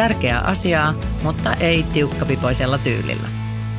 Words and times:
Tärkeää 0.00 0.40
asiaa, 0.40 0.94
mutta 1.22 1.54
ei 1.54 1.82
tiukkapipoisella 1.82 2.78
tyylillä. 2.78 3.28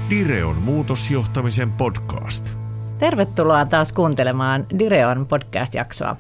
Direon 0.09 0.55
muutosjohtamisen 0.55 1.71
podcast. 1.71 2.49
Tervetuloa 2.97 3.66
taas 3.66 3.94
kuuntelemaan 3.94 4.66
Direon 4.80 5.27
podcast-jaksoa. 5.27 6.16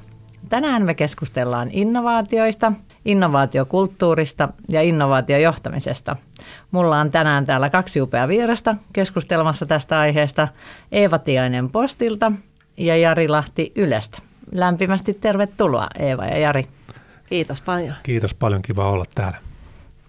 Tänään 0.49 0.85
me 0.85 0.93
keskustellaan 0.93 1.69
innovaatioista, 1.71 2.73
innovaatiokulttuurista 3.05 4.49
ja 4.69 4.81
innovaatiojohtamisesta. 4.81 6.15
Mulla 6.71 6.99
on 6.99 7.11
tänään 7.11 7.45
täällä 7.45 7.69
kaksi 7.69 8.01
upeaa 8.01 8.27
vierasta 8.27 8.75
keskustelemassa 8.93 9.65
tästä 9.65 9.99
aiheesta. 9.99 10.47
Eeva 10.91 11.19
Tiainen 11.19 11.69
Postilta 11.69 12.31
ja 12.77 12.97
Jari 12.97 13.27
Lahti 13.27 13.71
Ylestä. 13.75 14.17
Lämpimästi 14.51 15.13
tervetuloa 15.13 15.87
Eeva 15.99 16.25
ja 16.25 16.37
Jari. 16.37 16.67
Kiitos 17.29 17.61
paljon. 17.61 17.95
Kiitos 18.03 18.33
paljon, 18.33 18.61
kiva 18.61 18.89
olla 18.89 19.05
täällä. 19.15 19.50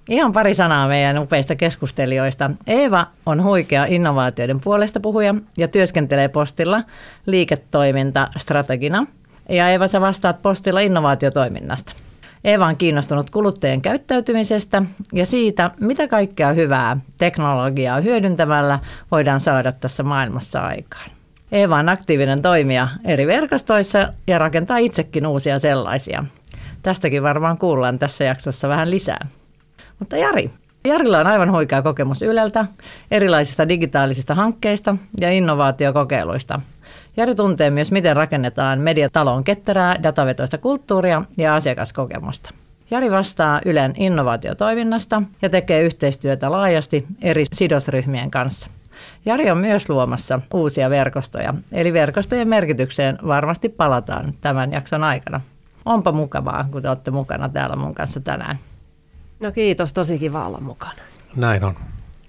Ihan 0.08 0.32
pari 0.32 0.54
sanaa 0.54 0.88
meidän 0.88 1.18
upeista 1.18 1.56
keskustelijoista. 1.56 2.50
Eeva 2.66 3.06
on 3.26 3.42
huikea 3.42 3.84
innovaatioiden 3.84 4.60
puolesta 4.60 5.00
puhuja 5.00 5.34
ja 5.58 5.68
työskentelee 5.68 6.28
postilla 6.28 6.82
liiketoimintastrategina. 7.26 9.06
Ja 9.48 9.68
Eeva, 9.68 9.88
sä 9.88 10.00
vastaat 10.00 10.42
postilla 10.42 10.80
innovaatiotoiminnasta. 10.80 11.92
Eeva 12.44 12.66
on 12.66 12.76
kiinnostunut 12.76 13.30
kuluttajien 13.30 13.82
käyttäytymisestä 13.82 14.82
ja 15.12 15.26
siitä, 15.26 15.70
mitä 15.80 16.08
kaikkea 16.08 16.52
hyvää 16.52 16.96
teknologiaa 17.18 18.00
hyödyntämällä 18.00 18.78
voidaan 19.10 19.40
saada 19.40 19.72
tässä 19.72 20.02
maailmassa 20.02 20.60
aikaan. 20.60 21.10
Eeva 21.52 21.76
on 21.76 21.88
aktiivinen 21.88 22.42
toimija 22.42 22.88
eri 23.04 23.26
verkostoissa 23.26 24.12
ja 24.26 24.38
rakentaa 24.38 24.78
itsekin 24.78 25.26
uusia 25.26 25.58
sellaisia. 25.58 26.24
Tästäkin 26.82 27.22
varmaan 27.22 27.58
kuullaan 27.58 27.98
tässä 27.98 28.24
jaksossa 28.24 28.68
vähän 28.68 28.90
lisää. 28.90 29.26
Mutta 30.02 30.16
Jari, 30.16 30.50
Jarilla 30.86 31.18
on 31.18 31.26
aivan 31.26 31.52
huikea 31.52 31.82
kokemus 31.82 32.22
Yleltä, 32.22 32.66
erilaisista 33.10 33.68
digitaalisista 33.68 34.34
hankkeista 34.34 34.96
ja 35.20 35.30
innovaatiokokeiluista. 35.30 36.60
Jari 37.16 37.34
tuntee 37.34 37.70
myös, 37.70 37.92
miten 37.92 38.16
rakennetaan 38.16 38.78
mediatalon 38.78 39.44
ketterää, 39.44 40.02
datavetoista 40.02 40.58
kulttuuria 40.58 41.22
ja 41.36 41.54
asiakaskokemusta. 41.54 42.50
Jari 42.90 43.10
vastaa 43.10 43.60
Ylen 43.64 43.92
innovaatiotoiminnasta 43.96 45.22
ja 45.42 45.50
tekee 45.50 45.82
yhteistyötä 45.82 46.52
laajasti 46.52 47.06
eri 47.20 47.44
sidosryhmien 47.52 48.30
kanssa. 48.30 48.70
Jari 49.24 49.50
on 49.50 49.58
myös 49.58 49.88
luomassa 49.88 50.40
uusia 50.54 50.90
verkostoja, 50.90 51.54
eli 51.72 51.92
verkostojen 51.92 52.48
merkitykseen 52.48 53.18
varmasti 53.26 53.68
palataan 53.68 54.34
tämän 54.40 54.72
jakson 54.72 55.04
aikana. 55.04 55.40
Onpa 55.84 56.12
mukavaa, 56.12 56.68
kun 56.70 56.82
te 56.82 56.88
olette 56.88 57.10
mukana 57.10 57.48
täällä 57.48 57.76
mun 57.76 57.94
kanssa 57.94 58.20
tänään. 58.20 58.58
No 59.42 59.52
kiitos, 59.52 59.92
tosi 59.92 60.18
kiva 60.18 60.46
olla 60.46 60.60
mukana. 60.60 61.02
Näin 61.36 61.64
on. 61.64 61.74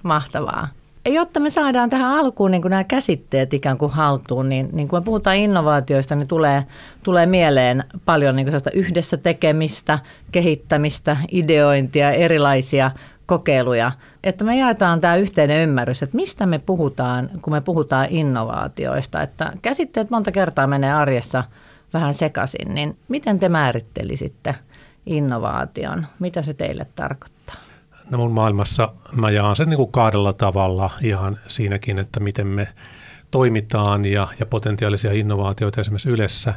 Mahtavaa. 0.04 0.68
Jotta 1.06 1.40
me 1.40 1.50
saadaan 1.50 1.90
tähän 1.90 2.12
alkuun 2.12 2.52
niin 2.52 2.62
kuin 2.62 2.70
nämä 2.70 2.84
käsitteet 2.84 3.54
ikään 3.54 3.78
kuin 3.78 3.92
haltuun, 3.92 4.50
niin, 4.50 4.70
niin 4.72 4.88
kun 4.88 5.00
me 5.00 5.04
puhutaan 5.04 5.36
innovaatioista, 5.36 6.16
niin 6.16 6.28
tulee, 6.28 6.64
tulee 7.04 7.26
mieleen 7.26 7.84
paljon 8.06 8.36
niin 8.36 8.48
kuin 8.48 8.62
yhdessä 8.74 9.18
tekemistä, 9.18 10.00
kehittämistä, 10.32 11.18
ideointia, 11.32 12.12
erilaisia 12.12 12.92
kokeiluja. 13.26 13.92
Että 14.24 14.44
me 14.44 14.58
jaetaan 14.58 15.02
tämä 15.02 15.16
yhteinen 15.16 15.64
ymmärrys, 15.64 16.04
että 16.04 16.16
mistä 16.16 16.46
me 16.46 16.60
puhutaan, 16.60 17.30
kun 17.42 17.54
me 17.54 17.62
puhutaan 17.62 18.08
innovaatioista. 18.10 19.22
Että 19.22 19.54
käsitteet 19.62 20.10
monta 20.10 20.32
kertaa 20.32 20.68
menee 20.68 20.94
arjessa 20.94 21.44
vähän 21.94 22.14
sekaisin, 22.14 22.76
niin 22.76 22.98
miten 23.08 23.40
te 23.40 23.50
määrittelisitte– 23.50 24.56
innovaation? 25.06 26.08
Mitä 26.20 26.42
se 26.42 26.54
teille 26.54 26.86
tarkoittaa? 26.96 27.56
No 28.10 28.18
mun 28.18 28.32
maailmassa 28.32 28.94
mä 29.12 29.30
jaan 29.30 29.56
sen 29.56 29.70
niin 29.70 29.78
kuin 29.78 29.92
kahdella 29.92 30.34
tavalla 30.34 30.90
ihan 31.02 31.40
siinäkin, 31.48 32.00
että 32.00 32.20
miten 32.20 32.48
me 32.48 32.68
toimitaan 33.32 34.06
ja, 34.06 34.28
ja 34.40 34.46
potentiaalisia 34.46 35.12
innovaatioita 35.14 35.82
esimerkiksi 35.82 36.10
Ylessä 36.10 36.54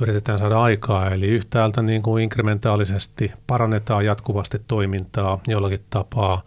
yritetään 0.00 0.38
saada 0.38 0.62
aikaa. 0.62 1.10
Eli 1.10 1.26
yhtäältä 1.26 1.82
niin 1.82 2.02
kuin 2.02 2.22
inkrementaalisesti 2.22 3.32
parannetaan 3.46 4.04
jatkuvasti 4.04 4.58
toimintaa 4.68 5.38
jollakin 5.46 5.84
tapaa. 5.90 6.42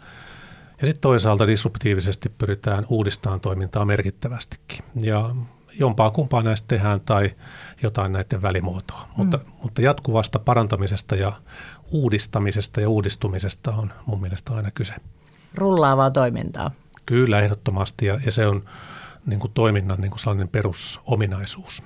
Ja 0.82 0.88
sitten 0.88 1.02
toisaalta 1.02 1.48
disruptiivisesti 1.48 2.30
pyritään 2.30 2.86
uudistamaan 2.90 3.40
toimintaa 3.40 3.86
merkittävästikin. 3.86 4.86
Ja 5.02 5.36
jompaa 5.79 6.12
kumpaa 6.12 6.44
näistä 6.44 6.67
tehdään 6.67 7.01
tai 7.01 7.31
jotain 7.84 8.12
näiden 8.12 8.41
välimuotoa. 8.41 9.01
Mm. 9.01 9.13
Mutta, 9.17 9.40
mutta 9.63 9.81
jatkuvasta 9.81 10.40
parantamisesta 10.40 11.16
ja 11.16 11.34
uudistamisesta 11.91 12.81
ja 12.81 12.90
uudistumisesta 12.90 13.72
on 13.72 13.94
mun 14.06 14.22
mielestä 14.22 14.53
aina 14.53 14.72
kyse. 14.72 14.94
Rullaavaa 15.56 16.12
toimintaa. 16.12 16.72
Kyllä, 17.06 17.40
ehdottomasti 17.40 18.06
ja, 18.06 18.19
ja 18.25 18.31
se 18.31 18.47
on 18.47 18.66
niin 19.25 19.40
kuin 19.40 19.51
toiminnan 19.53 20.01
niin 20.01 20.12
kuin 20.12 20.19
sellainen 20.19 20.47
perusominaisuus. 20.47 21.84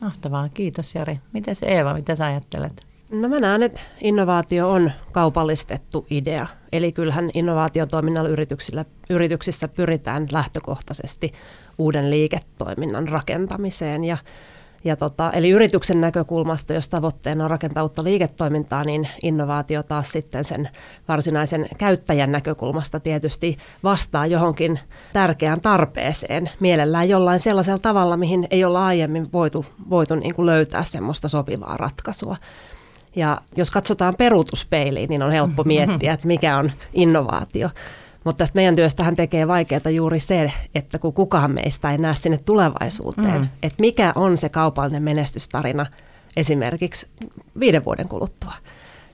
Mahtavaa, 0.00 0.48
kiitos 0.48 0.94
Jari. 0.94 1.20
Mites 1.32 1.62
Eeva, 1.62 1.94
mitä 1.94 2.16
sä 2.16 2.26
ajattelet? 2.26 2.85
No 3.10 3.28
mä 3.28 3.40
näen, 3.40 3.62
että 3.62 3.80
innovaatio 4.00 4.70
on 4.70 4.92
kaupallistettu 5.12 6.06
idea. 6.10 6.46
Eli 6.72 6.92
kyllähän 6.92 7.30
innovaatiotoiminnalla 7.34 8.28
yrityksillä, 8.28 8.84
yrityksissä 9.10 9.68
pyritään 9.68 10.26
lähtökohtaisesti 10.32 11.32
uuden 11.78 12.10
liiketoiminnan 12.10 13.08
rakentamiseen. 13.08 14.04
Ja, 14.04 14.18
ja 14.84 14.96
tota, 14.96 15.32
eli 15.32 15.50
yrityksen 15.50 16.00
näkökulmasta, 16.00 16.72
jos 16.72 16.88
tavoitteena 16.88 17.44
on 17.44 17.50
rakentaa 17.50 17.82
uutta 17.82 18.04
liiketoimintaa, 18.04 18.84
niin 18.84 19.08
innovaatio 19.22 19.82
taas 19.82 20.12
sitten 20.12 20.44
sen 20.44 20.68
varsinaisen 21.08 21.68
käyttäjän 21.78 22.32
näkökulmasta 22.32 23.00
tietysti 23.00 23.58
vastaa 23.84 24.26
johonkin 24.26 24.78
tärkeään 25.12 25.60
tarpeeseen, 25.60 26.50
mielellään 26.60 27.08
jollain 27.08 27.40
sellaisella 27.40 27.78
tavalla, 27.78 28.16
mihin 28.16 28.46
ei 28.50 28.64
olla 28.64 28.86
aiemmin 28.86 29.32
voitu, 29.32 29.66
voitu 29.90 30.14
niin 30.14 30.34
kuin 30.34 30.46
löytää 30.46 30.84
semmoista 30.84 31.28
sopivaa 31.28 31.76
ratkaisua. 31.76 32.36
Ja 33.16 33.40
jos 33.56 33.70
katsotaan 33.70 34.14
peruutuspeiliin, 34.18 35.08
niin 35.08 35.22
on 35.22 35.32
helppo 35.32 35.64
miettiä, 35.64 36.12
että 36.12 36.26
mikä 36.26 36.58
on 36.58 36.72
innovaatio. 36.92 37.70
Mutta 38.24 38.38
tästä 38.38 38.56
meidän 38.56 38.76
työstähän 38.76 39.16
tekee 39.16 39.48
vaikeaa 39.48 39.90
juuri 39.90 40.20
se, 40.20 40.52
että 40.74 40.98
kun 40.98 41.12
kukaan 41.12 41.50
meistä 41.50 41.90
ei 41.90 41.98
näe 41.98 42.14
sinne 42.14 42.38
tulevaisuuteen, 42.38 43.40
mm. 43.40 43.48
että 43.62 43.80
mikä 43.80 44.12
on 44.14 44.36
se 44.36 44.48
kaupallinen 44.48 45.02
menestystarina 45.02 45.86
esimerkiksi 46.36 47.08
viiden 47.60 47.84
vuoden 47.84 48.08
kuluttua. 48.08 48.52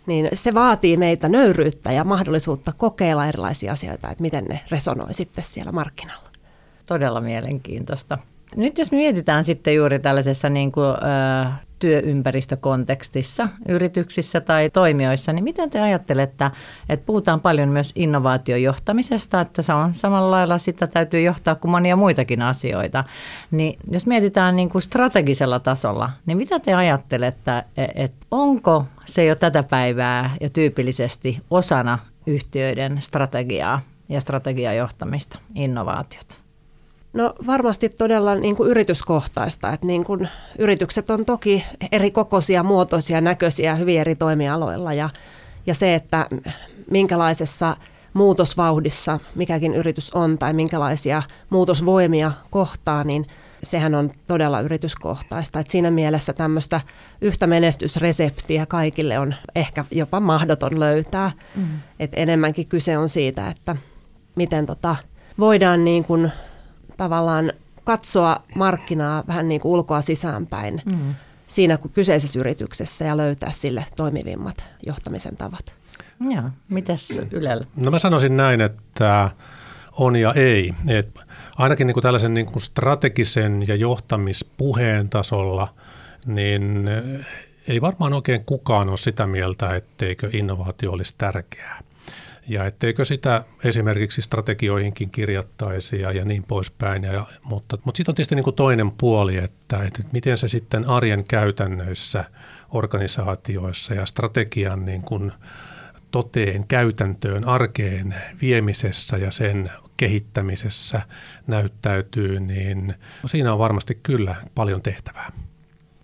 Niin 0.07 0.29
se 0.33 0.55
vaatii 0.55 0.97
meitä 0.97 1.29
nöyryyttä 1.29 1.93
ja 1.93 2.05
mahdollisuutta 2.05 2.73
kokeilla 2.77 3.27
erilaisia 3.27 3.73
asioita, 3.73 4.11
että 4.11 4.23
miten 4.23 4.45
ne 4.45 4.61
resonoi 4.71 5.15
sitten 5.15 5.45
siellä 5.45 5.73
markkinalla. 5.73 6.29
Todella 6.87 7.21
mielenkiintoista. 7.21 8.19
Nyt 8.57 8.79
jos 8.79 8.93
mietitään 8.93 9.45
sitten 9.45 9.75
juuri 9.75 9.99
tällaisessa 9.99 10.49
niin 10.49 10.73
kuin, 10.73 10.87
äh, 10.87 11.61
työympäristökontekstissa, 11.83 13.49
yrityksissä 13.69 14.41
tai 14.41 14.71
toimijoissa, 14.71 15.33
niin 15.33 15.45
miten 15.45 15.71
te 15.71 15.81
ajattelette, 15.81 16.51
että 16.89 17.07
puhutaan 17.07 17.41
paljon 17.41 17.69
myös 17.69 17.93
innovaatiojohtamisesta, 17.95 19.41
että 19.41 19.63
se 19.63 19.73
on 19.73 19.95
samalla 19.95 20.31
lailla 20.31 20.59
sitä 20.59 20.87
täytyy 20.87 21.21
johtaa 21.21 21.55
kuin 21.55 21.71
monia 21.71 21.97
muitakin 21.97 22.43
asioita. 22.43 23.05
Niin 23.51 23.79
jos 23.91 24.07
mietitään 24.07 24.57
niin 24.57 24.69
kuin 24.69 24.83
strategisella 24.83 25.61
tasolla, 25.61 26.11
niin 26.27 26.39
mitä 26.39 26.61
te 26.61 26.75
ajattelette, 26.75 27.65
että 27.95 28.27
onko 28.31 28.85
se 29.05 29.25
jo 29.25 29.35
tätä 29.35 29.63
päivää 29.63 30.37
ja 30.41 30.51
tyypillisesti 30.51 31.41
osana 31.51 31.99
yhtiöiden 32.27 33.03
strategiaa 33.03 33.81
ja 34.09 34.21
strategiajohtamista, 34.21 35.39
innovaatiot? 35.55 36.42
No 37.13 37.35
varmasti 37.47 37.89
todella 37.89 38.35
niin 38.35 38.57
kuin 38.57 38.71
yrityskohtaista, 38.71 39.73
että 39.73 39.87
niin 39.87 40.05
kuin 40.05 40.29
yritykset 40.59 41.11
on 41.11 41.25
toki 41.25 41.65
eri 41.93 42.11
kokoisia, 42.11 42.63
muotoisia, 42.63 43.21
näköisiä 43.21 43.75
hyvin 43.75 44.01
eri 44.01 44.15
toimialoilla 44.15 44.93
ja, 44.93 45.11
ja 45.67 45.75
se, 45.75 45.95
että 45.95 46.27
minkälaisessa 46.91 47.77
muutosvauhdissa 48.15 49.21
mikäkin 49.35 49.75
yritys 49.75 50.11
on 50.11 50.39
tai 50.39 50.53
minkälaisia 50.53 51.23
muutosvoimia 51.51 52.33
kohtaa, 52.51 53.05
niin 53.05 53.27
sehän 53.63 53.95
on 53.95 54.11
todella 54.27 54.61
yrityskohtaista. 54.61 55.61
Et 55.61 55.71
siinä 55.71 55.91
mielessä 55.91 56.33
tämmöistä 56.33 56.81
yhtä 57.21 57.47
menestysreseptiä 57.47 58.67
kaikille 58.67 59.19
on 59.19 59.35
ehkä 59.55 59.85
jopa 59.91 60.21
mahdoton 60.21 60.81
löytää. 60.81 61.33
Mm. 61.57 61.65
Et 62.01 62.11
enemmänkin 62.17 62.67
kyse 62.67 62.99
on 62.99 63.09
siitä, 63.09 63.49
että 63.49 63.77
miten 64.35 64.67
tota, 64.67 64.97
voidaan 65.39 65.85
niin 65.85 66.05
kuin 66.05 66.33
tavallaan 67.03 67.53
katsoa 67.85 68.43
markkinaa 68.55 69.25
vähän 69.29 69.49
niin 69.49 69.61
kuin 69.61 69.73
ulkoa 69.73 70.03
sisäänpäin 70.03 70.83
mm. 70.85 71.15
siinä 71.47 71.77
kuin 71.77 71.93
kyseisessä 71.93 72.39
yrityksessä 72.39 73.05
ja 73.05 73.17
löytää 73.17 73.51
sille 73.51 73.87
toimivimmat 73.97 74.65
johtamisen 74.87 75.37
tavat. 75.37 75.73
Joo, 76.21 76.51
mitäs 76.69 77.21
Ylellä? 77.31 77.67
No 77.77 77.91
mä 77.91 77.99
sanoisin 77.99 78.37
näin, 78.37 78.61
että 78.61 79.31
on 79.93 80.17
ja 80.17 80.33
ei. 80.33 80.75
Et 80.89 81.21
ainakin 81.57 81.87
niin 81.87 81.95
kuin 81.95 82.03
tällaisen 82.03 82.35
niin 82.35 82.47
kuin 82.47 82.63
strategisen 82.63 83.69
ja 83.69 83.75
johtamispuheen 83.75 85.09
tasolla, 85.09 85.75
niin 86.27 86.91
ei 87.69 87.81
varmaan 87.81 88.13
oikein 88.13 88.45
kukaan 88.45 88.89
ole 88.89 88.99
sitä 88.99 89.27
mieltä, 89.27 89.77
etteikö 89.77 90.31
innovaatio 90.33 90.93
olisi 90.93 91.15
tärkeää. 91.19 91.83
Ja 92.49 92.65
etteikö 92.67 93.05
sitä 93.05 93.45
esimerkiksi 93.65 94.23
strategioihinkin 94.23 95.11
kirjattaisi 95.11 96.01
ja, 96.01 96.13
ja 96.13 96.25
niin 96.25 96.43
poispäin. 96.43 97.03
Ja, 97.03 97.27
mutta 97.45 97.79
mutta 97.85 97.97
sitten 97.97 98.13
on 98.13 98.15
tietysti 98.15 98.35
niin 98.35 98.45
kuin 98.45 98.57
toinen 98.57 98.91
puoli, 98.91 99.37
että, 99.37 99.83
että 99.83 100.03
miten 100.13 100.37
se 100.37 100.49
sitten 100.49 100.89
arjen 100.89 101.25
käytännöissä, 101.25 102.25
organisaatioissa 102.71 103.95
ja 103.95 104.07
strategian 104.07 104.85
niin 104.85 105.03
kuin 105.03 105.33
toteen, 106.11 106.67
käytäntöön, 106.67 107.45
arkeen 107.45 108.15
viemisessä 108.41 109.17
ja 109.17 109.31
sen 109.31 109.71
kehittämisessä 109.97 111.03
näyttäytyy, 111.47 112.41
niin 112.41 112.95
siinä 113.27 113.53
on 113.53 113.59
varmasti 113.59 113.99
kyllä 114.03 114.37
paljon 114.55 114.83
tehtävää. 114.83 115.33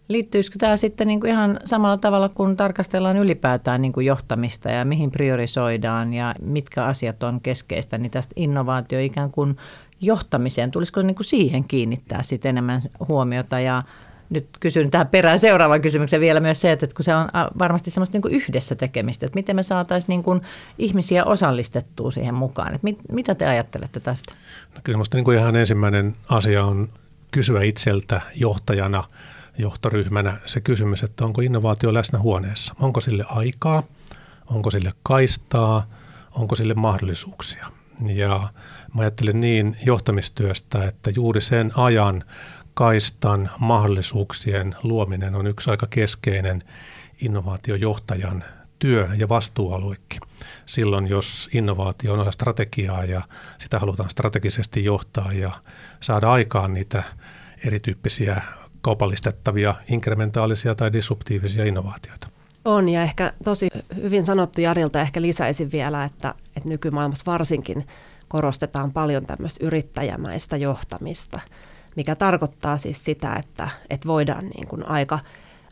Liittyisikö 0.08 0.58
tämä 0.58 0.76
sitten 0.76 1.06
niin 1.06 1.20
kuin 1.20 1.30
ihan 1.30 1.60
samalla 1.64 1.98
tavalla, 1.98 2.28
kun 2.28 2.56
tarkastellaan 2.56 3.16
ylipäätään 3.16 3.82
niin 3.82 3.92
kuin 3.92 4.06
johtamista 4.06 4.70
ja 4.70 4.84
mihin 4.84 5.10
priorisoidaan 5.10 6.14
ja 6.14 6.34
mitkä 6.42 6.84
asiat 6.84 7.22
on 7.22 7.40
keskeistä, 7.40 7.98
niin 7.98 8.10
tästä 8.10 8.32
innovaatio 8.36 9.00
ikään 9.00 9.30
kuin 9.30 9.56
johtamiseen, 10.00 10.70
tulisiko 10.70 11.02
niin 11.02 11.14
kuin 11.14 11.26
siihen 11.26 11.64
kiinnittää 11.64 12.22
sitten 12.22 12.48
enemmän 12.48 12.82
huomiota 13.08 13.60
ja 13.60 13.82
nyt 14.30 14.48
kysyn 14.60 14.90
tähän 14.90 15.08
perään 15.08 15.38
seuraavan 15.38 15.82
kysymyksen 15.82 16.20
vielä 16.20 16.40
myös 16.40 16.60
se, 16.60 16.72
että 16.72 16.86
kun 16.96 17.04
se 17.04 17.14
on 17.14 17.28
varmasti 17.58 17.90
semmoista 17.90 18.14
niin 18.14 18.22
kuin 18.22 18.34
yhdessä 18.34 18.74
tekemistä, 18.74 19.26
että 19.26 19.36
miten 19.36 19.56
me 19.56 19.62
saataisiin 19.62 20.08
niin 20.08 20.22
kuin 20.22 20.40
ihmisiä 20.78 21.24
osallistettua 21.24 22.10
siihen 22.10 22.34
mukaan. 22.34 22.68
Että 22.68 22.84
mit, 22.84 22.98
mitä 23.12 23.34
te 23.34 23.46
ajattelette 23.46 24.00
tästä? 24.00 24.34
No 24.74 24.80
kyllä 24.84 24.96
minusta 24.96 25.16
niin 25.16 25.24
kuin 25.24 25.38
ihan 25.38 25.56
ensimmäinen 25.56 26.16
asia 26.28 26.64
on 26.64 26.88
kysyä 27.30 27.62
itseltä 27.62 28.20
johtajana, 28.34 29.04
johtoryhmänä 29.58 30.38
se 30.46 30.60
kysymys, 30.60 31.02
että 31.02 31.24
onko 31.24 31.40
innovaatio 31.40 31.94
läsnä 31.94 32.18
huoneessa. 32.18 32.74
Onko 32.80 33.00
sille 33.00 33.24
aikaa, 33.28 33.82
onko 34.46 34.70
sille 34.70 34.92
kaistaa, 35.02 35.86
onko 36.32 36.54
sille 36.54 36.74
mahdollisuuksia. 36.74 37.66
Ja 38.06 38.48
mä 38.94 39.00
ajattelen 39.00 39.40
niin 39.40 39.76
johtamistyöstä, 39.84 40.84
että 40.84 41.10
juuri 41.10 41.40
sen 41.40 41.72
ajan 41.74 42.24
kaistan 42.74 43.50
mahdollisuuksien 43.58 44.74
luominen 44.82 45.34
on 45.34 45.46
yksi 45.46 45.70
aika 45.70 45.86
keskeinen 45.90 46.62
innovaatiojohtajan 47.20 48.44
työ- 48.78 49.08
ja 49.16 49.28
vastuualuekin. 49.28 50.20
Silloin, 50.66 51.06
jos 51.06 51.48
innovaatio 51.52 52.12
on 52.12 52.20
osa 52.20 52.30
strategiaa 52.30 53.04
ja 53.04 53.22
sitä 53.58 53.78
halutaan 53.78 54.10
strategisesti 54.10 54.84
johtaa 54.84 55.32
ja 55.32 55.50
saada 56.00 56.32
aikaan 56.32 56.74
niitä 56.74 57.02
erityyppisiä 57.66 58.42
kaupallistettavia, 58.82 59.74
inkrementaalisia 59.90 60.74
tai 60.74 60.92
disruptiivisia 60.92 61.64
innovaatioita. 61.64 62.28
On 62.64 62.88
ja 62.88 63.02
ehkä 63.02 63.32
tosi 63.44 63.68
hyvin 64.02 64.22
sanottu 64.22 64.60
Jarilta 64.60 65.00
ehkä 65.00 65.22
lisäisin 65.22 65.72
vielä, 65.72 66.04
että, 66.04 66.34
että 66.56 66.68
nykymaailmassa 66.68 67.24
varsinkin 67.26 67.86
korostetaan 68.28 68.92
paljon 68.92 69.26
tämmöistä 69.26 69.66
yrittäjämäistä 69.66 70.56
johtamista– 70.56 71.40
mikä 71.98 72.14
tarkoittaa 72.14 72.78
siis 72.78 73.04
sitä, 73.04 73.34
että, 73.34 73.68
että 73.90 74.06
voidaan 74.08 74.46
niin 74.46 74.68
kuin 74.68 74.88
aika 74.88 75.18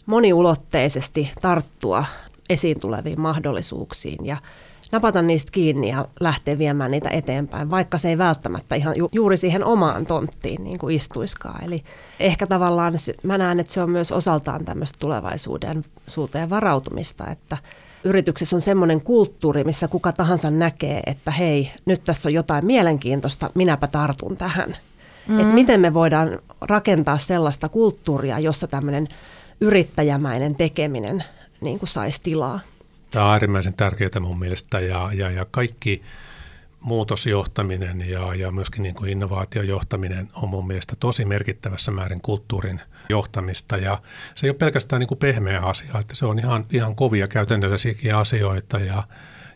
moniulotteisesti 0.06 1.30
tarttua 1.42 2.04
esiin 2.48 2.80
tuleviin 2.80 3.20
mahdollisuuksiin 3.20 4.26
ja 4.26 4.36
napata 4.92 5.22
niistä 5.22 5.52
kiinni 5.52 5.88
ja 5.88 6.08
lähteä 6.20 6.58
viemään 6.58 6.90
niitä 6.90 7.08
eteenpäin, 7.08 7.70
vaikka 7.70 7.98
se 7.98 8.08
ei 8.08 8.18
välttämättä 8.18 8.74
ihan 8.74 8.94
ju- 8.96 9.08
juuri 9.12 9.36
siihen 9.36 9.64
omaan 9.64 10.06
tonttiin 10.06 10.64
niin 10.64 10.78
kuin 10.78 10.96
istuiskaan. 10.96 11.64
Eli 11.64 11.84
ehkä 12.20 12.46
tavallaan 12.46 12.94
mä 13.22 13.38
näen, 13.38 13.60
että 13.60 13.72
se 13.72 13.82
on 13.82 13.90
myös 13.90 14.12
osaltaan 14.12 14.64
tämmöistä 14.64 14.96
tulevaisuuden 14.98 15.84
suuteen 16.06 16.50
varautumista, 16.50 17.30
että 17.30 17.58
yrityksessä 18.04 18.56
on 18.56 18.60
semmoinen 18.60 19.00
kulttuuri, 19.00 19.64
missä 19.64 19.88
kuka 19.88 20.12
tahansa 20.12 20.50
näkee, 20.50 21.00
että 21.06 21.30
hei, 21.30 21.70
nyt 21.84 22.04
tässä 22.04 22.28
on 22.28 22.32
jotain 22.32 22.66
mielenkiintoista, 22.66 23.50
minäpä 23.54 23.86
tartun 23.86 24.36
tähän. 24.36 24.76
Mm. 25.28 25.40
Että 25.40 25.54
miten 25.54 25.80
me 25.80 25.94
voidaan 25.94 26.38
rakentaa 26.60 27.18
sellaista 27.18 27.68
kulttuuria, 27.68 28.38
jossa 28.38 28.66
tämmöinen 28.66 29.08
yrittäjämäinen 29.60 30.54
tekeminen 30.54 31.24
niin 31.60 31.78
kuin 31.78 31.88
saisi 31.88 32.22
tilaa. 32.22 32.60
Tämä 33.10 33.24
on 33.24 33.32
äärimmäisen 33.32 33.74
tärkeää 33.74 34.20
mun 34.20 34.38
mielestä 34.38 34.80
ja, 34.80 35.10
ja, 35.14 35.30
ja 35.30 35.46
kaikki 35.50 36.02
muutosjohtaminen 36.80 38.10
ja, 38.10 38.34
ja 38.34 38.50
myöskin 38.50 38.82
niin 38.82 38.94
kuin 38.94 39.10
innovaatiojohtaminen 39.10 40.28
on 40.34 40.48
mun 40.48 40.66
mielestä 40.66 40.96
tosi 41.00 41.24
merkittävässä 41.24 41.90
määrin 41.90 42.20
kulttuurin 42.20 42.80
johtamista. 43.08 43.76
Ja 43.76 44.02
se 44.34 44.46
ei 44.46 44.50
ole 44.50 44.56
pelkästään 44.56 45.00
niin 45.00 45.08
kuin 45.08 45.18
pehmeä 45.18 45.60
asia, 45.60 45.98
että 46.00 46.14
se 46.14 46.26
on 46.26 46.38
ihan, 46.38 46.66
ihan 46.72 46.96
kovia 46.96 47.28
käytännöllisiäkin 47.28 48.14
asioita. 48.14 48.78
Ja, 48.78 49.02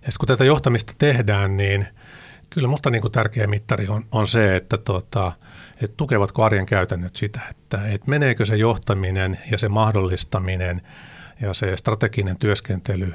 ja 0.03 0.09
kun 0.21 0.27
tätä 0.27 0.45
johtamista 0.45 0.93
tehdään, 0.99 1.57
niin 1.57 1.87
kyllä 2.51 2.69
musta 2.69 2.91
niin 2.91 3.03
kuin 3.03 3.13
tärkeä 3.13 3.47
mittari 3.47 3.89
on, 3.89 4.07
on 4.13 4.27
se, 4.27 4.57
että 4.57 4.79
tota, 4.79 5.33
että 5.83 5.97
tukevatko 5.97 6.45
arjen 6.45 6.67
käytännöt 6.67 7.17
sitä, 7.17 7.41
että, 7.51 7.87
että 7.87 8.11
meneekö 8.11 8.45
se 8.45 8.57
johtaminen 8.57 9.39
ja 9.51 9.59
se 9.59 9.69
mahdollistaminen 9.69 10.81
ja 11.41 11.55
se 11.55 11.77
strateginen 11.77 12.37
työskentely 12.39 13.15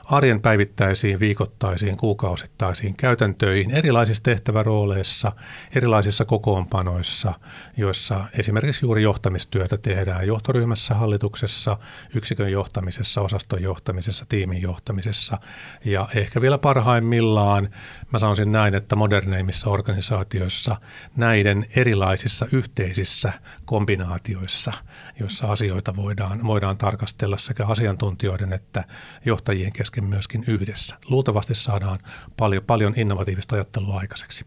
arjen 0.11 0.41
päivittäisiin, 0.41 1.19
viikoittaisiin, 1.19 1.97
kuukausittaisiin 1.97 2.97
käytäntöihin 2.97 3.71
erilaisissa 3.71 4.23
tehtävärooleissa, 4.23 5.31
erilaisissa 5.75 6.25
kokoonpanoissa, 6.25 7.33
joissa 7.77 8.25
esimerkiksi 8.39 8.85
juuri 8.85 9.03
johtamistyötä 9.03 9.77
tehdään 9.77 10.27
johtoryhmässä, 10.27 10.93
hallituksessa, 10.93 11.77
yksikön 12.15 12.51
johtamisessa, 12.51 13.21
osaston 13.21 13.61
johtamisessa, 13.61 14.25
tiimin 14.29 14.61
johtamisessa. 14.61 15.37
Ja 15.85 16.07
ehkä 16.15 16.41
vielä 16.41 16.57
parhaimmillaan, 16.57 17.69
mä 18.11 18.19
sanoisin 18.19 18.51
näin, 18.51 18.75
että 18.75 18.95
moderneimmissa 18.95 19.69
organisaatioissa 19.69 20.75
näiden 21.15 21.65
erilaisissa 21.75 22.45
yhteisissä 22.51 23.33
kombinaatioissa, 23.65 24.73
joissa 25.19 25.47
asioita 25.47 25.95
voidaan, 25.95 26.43
voidaan 26.47 26.77
tarkastella 26.77 27.37
sekä 27.37 27.65
asiantuntijoiden 27.65 28.53
että 28.53 28.83
johtajien 29.25 29.71
kesken 29.71 30.00
myöskin 30.03 30.43
yhdessä. 30.47 30.95
Luultavasti 31.09 31.55
saadaan 31.55 31.99
paljon, 32.37 32.63
paljon 32.67 32.93
innovatiivista 32.97 33.55
ajattelua 33.55 33.97
aikaiseksi. 33.99 34.45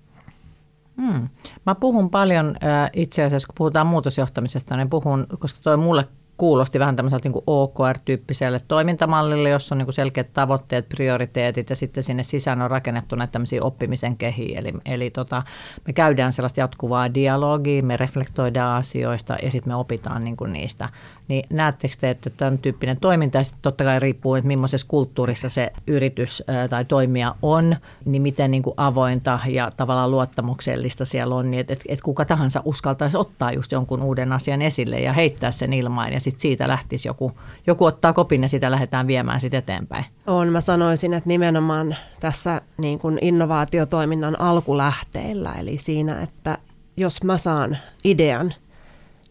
Hmm. 0.97 1.29
Mä 1.67 1.75
puhun 1.75 2.11
paljon 2.11 2.57
äh, 2.65 2.91
itse 2.93 3.25
asiassa, 3.25 3.47
kun 3.47 3.55
puhutaan 3.59 3.87
muutosjohtamisesta, 3.87 4.77
niin 4.77 4.91
puhun, 4.91 5.27
koska 5.39 5.61
toi 5.63 5.77
mulle 5.77 6.09
kuulosti 6.37 6.79
vähän 6.79 6.97
tämmöiseltä 6.97 7.29
niin 7.29 7.43
OKR-tyyppiselle 7.47 8.61
toimintamallille, 8.69 9.49
jossa 9.49 9.75
on 9.75 9.79
niin 9.79 9.87
kuin 9.87 9.95
selkeät 9.95 10.33
tavoitteet, 10.33 10.89
prioriteetit 10.89 11.71
ja 11.71 11.77
sitten 11.77 12.03
sinne 12.03 12.23
sisään 12.23 12.63
on 12.63 12.71
rakennettu 12.71 13.17
näitä 13.17 13.33
tämmöisiä 13.33 13.63
oppimisen 13.63 14.17
kehiä. 14.17 14.59
Eli, 14.59 14.73
eli 14.85 15.11
tota, 15.11 15.43
me 15.87 15.93
käydään 15.93 16.33
sellaista 16.33 16.61
jatkuvaa 16.61 17.15
dialogia, 17.15 17.83
me 17.83 17.97
reflektoidaan 17.97 18.77
asioista 18.77 19.37
ja 19.43 19.51
sitten 19.51 19.73
me 19.73 19.77
opitaan 19.77 20.25
niin 20.25 20.37
kuin 20.37 20.53
niistä 20.53 20.89
niin 21.29 21.45
näettekö 21.51 21.95
te, 22.01 22.11
että 22.11 22.31
tämän 22.31 22.59
tyyppinen 22.59 22.97
toiminta, 23.01 23.39
ja 23.39 23.45
totta 23.63 23.85
kai 23.85 24.01
riippuu, 24.01 24.35
että 24.35 24.49
millaisessa 24.49 24.87
kulttuurissa 24.91 25.49
se 25.49 25.73
yritys 25.87 26.43
tai 26.71 26.85
toimija 26.85 27.35
on, 27.43 27.77
niin 28.05 28.23
miten 28.23 28.51
niin 28.51 28.63
kuin 28.63 28.75
avointa 28.77 29.41
ja 29.47 29.73
tavallaan 29.77 30.11
luottamuksellista 30.11 31.05
siellä 31.05 31.35
on, 31.35 31.51
niin 31.51 31.61
että, 31.61 31.73
että, 31.73 31.85
että 31.89 32.03
kuka 32.03 32.25
tahansa 32.25 32.63
uskaltaisi 32.65 33.17
ottaa 33.17 33.53
just 33.53 33.73
jonkun 33.73 34.03
uuden 34.03 34.33
asian 34.33 34.63
esille 34.63 35.01
ja 35.01 35.13
heittää 35.13 35.51
sen 35.51 35.73
ilmaan, 35.73 36.13
ja 36.13 36.21
sitten 36.21 36.41
siitä 36.41 36.69
lähtisi 36.69 37.09
joku, 37.09 37.33
joku 37.67 37.85
ottaa 37.85 38.13
kopin 38.13 38.43
ja 38.43 38.49
sitä 38.49 38.71
lähdetään 38.71 39.07
viemään 39.07 39.41
sitten 39.41 39.59
eteenpäin. 39.59 40.05
On, 40.27 40.49
mä 40.49 40.61
sanoisin, 40.61 41.15
että 41.15 41.29
nimenomaan 41.29 41.97
tässä 42.21 42.61
niin 42.79 42.99
kuin 42.99 43.19
innovaatiotoiminnan 43.23 44.41
alkulähteillä, 44.41 45.53
eli 45.53 45.79
siinä, 45.79 46.21
että 46.23 46.59
jos 46.97 47.23
mä 47.23 47.39
saan 47.39 47.79
idean, 48.05 48.55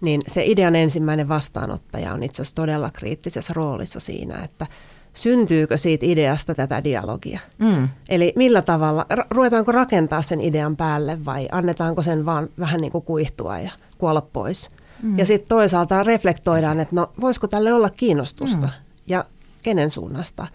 niin 0.03 0.21
se 0.27 0.45
idean 0.45 0.75
ensimmäinen 0.75 1.29
vastaanottaja 1.29 2.13
on 2.13 2.23
itse 2.23 2.41
asiassa 2.41 2.55
todella 2.55 2.91
kriittisessä 2.93 3.53
roolissa 3.55 3.99
siinä, 3.99 4.43
että 4.43 4.67
syntyykö 5.13 5.77
siitä 5.77 6.05
ideasta 6.05 6.55
tätä 6.55 6.83
dialogia. 6.83 7.39
Mm. 7.57 7.89
Eli 8.09 8.33
millä 8.35 8.61
tavalla, 8.61 9.05
ruvetaanko 9.29 9.71
rakentaa 9.71 10.21
sen 10.21 10.41
idean 10.41 10.77
päälle 10.77 11.25
vai 11.25 11.47
annetaanko 11.51 12.03
sen 12.03 12.25
vaan 12.25 12.49
vähän 12.59 12.81
niin 12.81 12.91
kuin 12.91 13.03
kuihtua 13.03 13.59
ja 13.59 13.71
kuolla 13.97 14.21
pois. 14.21 14.69
Mm. 15.03 15.17
Ja 15.17 15.25
sitten 15.25 15.49
toisaalta 15.49 16.03
reflektoidaan, 16.03 16.79
että 16.79 16.95
no 16.95 17.11
voisiko 17.21 17.47
tälle 17.47 17.73
olla 17.73 17.89
kiinnostusta 17.89 18.67
mm. 18.67 18.73
ja 19.07 19.25
kenen 19.63 19.89
suunnasta. 19.89 20.47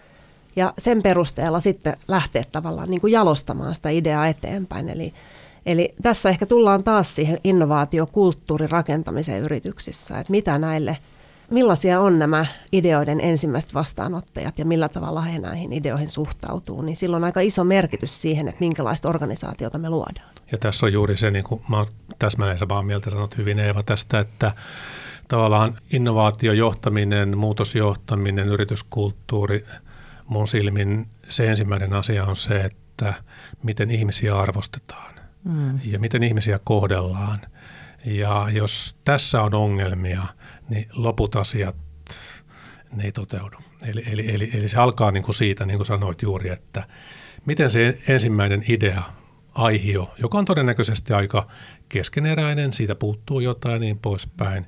Ja 0.55 0.73
sen 0.77 1.03
perusteella 1.03 1.59
sitten 1.59 1.97
lähteä 2.07 2.43
tavallaan 2.51 2.89
niin 2.89 3.01
kuin 3.01 3.13
jalostamaan 3.13 3.75
sitä 3.75 3.89
ideaa 3.89 4.27
eteenpäin. 4.27 4.89
Eli, 4.89 5.13
eli 5.65 5.93
tässä 6.03 6.29
ehkä 6.29 6.45
tullaan 6.45 6.83
taas 6.83 7.15
siihen 7.15 7.37
innovaatiokulttuurin 7.43 8.71
rakentamiseen 8.71 9.43
yrityksissä, 9.43 10.19
että 10.19 10.31
mitä 10.31 10.57
näille– 10.57 10.97
millaisia 11.49 11.99
on 11.99 12.19
nämä 12.19 12.45
ideoiden 12.71 13.21
ensimmäiset 13.21 13.73
vastaanottajat 13.73 14.59
ja 14.59 14.65
millä 14.65 14.89
tavalla 14.89 15.21
he 15.21 15.39
näihin 15.39 15.73
ideoihin 15.73 16.09
suhtautuu, 16.09 16.81
niin 16.81 16.95
silloin 16.95 17.23
on 17.23 17.25
aika 17.25 17.39
iso 17.39 17.63
merkitys 17.63 18.21
siihen, 18.21 18.47
että 18.47 18.59
minkälaista 18.59 19.09
organisaatiota 19.09 19.77
me 19.77 19.89
luodaan. 19.89 20.29
Ja 20.51 20.57
tässä 20.57 20.85
on 20.85 20.93
juuri 20.93 21.17
se, 21.17 21.31
niin 21.31 21.43
kuin 21.43 21.61
mä 21.69 21.85
täsmälleen 22.19 22.57
samaa 22.57 22.83
mieltä 22.83 23.09
sanot 23.09 23.37
hyvin 23.37 23.59
Eeva 23.59 23.83
tästä, 23.83 24.19
että 24.19 24.51
tavallaan 25.27 25.77
innovaatiojohtaminen, 25.91 27.37
muutosjohtaminen, 27.37 28.47
yrityskulttuuri, 28.47 29.65
mun 30.27 30.47
silmin 30.47 31.07
se 31.29 31.49
ensimmäinen 31.49 31.95
asia 31.95 32.25
on 32.25 32.35
se, 32.35 32.61
että 32.61 33.13
miten 33.63 33.91
ihmisiä 33.91 34.37
arvostetaan 34.37 35.18
mm. 35.43 35.79
ja 35.85 35.99
miten 35.99 36.23
ihmisiä 36.23 36.59
kohdellaan. 36.63 37.39
Ja 38.05 38.49
jos 38.51 38.95
tässä 39.05 39.41
on 39.41 39.53
ongelmia– 39.53 40.23
niin 40.69 40.87
loput 40.93 41.35
asiat 41.35 41.75
ne 42.93 43.03
ei 43.03 43.11
toteudu. 43.11 43.57
Eli, 43.81 44.03
eli, 44.11 44.35
eli, 44.35 44.49
eli 44.53 44.67
se 44.67 44.77
alkaa 44.77 45.11
niin 45.11 45.23
kuin 45.23 45.35
siitä, 45.35 45.65
niin 45.65 45.77
kuin 45.77 45.85
sanoit 45.85 46.21
juuri, 46.21 46.49
että 46.49 46.87
miten 47.45 47.69
se 47.69 47.99
ensimmäinen 48.07 48.63
idea, 48.67 49.03
aihio, 49.55 50.13
joka 50.17 50.37
on 50.37 50.45
todennäköisesti 50.45 51.13
aika 51.13 51.47
keskeneräinen, 51.89 52.73
siitä 52.73 52.95
puuttuu 52.95 53.39
jotain 53.39 53.81
niin 53.81 53.99
poispäin, 53.99 54.65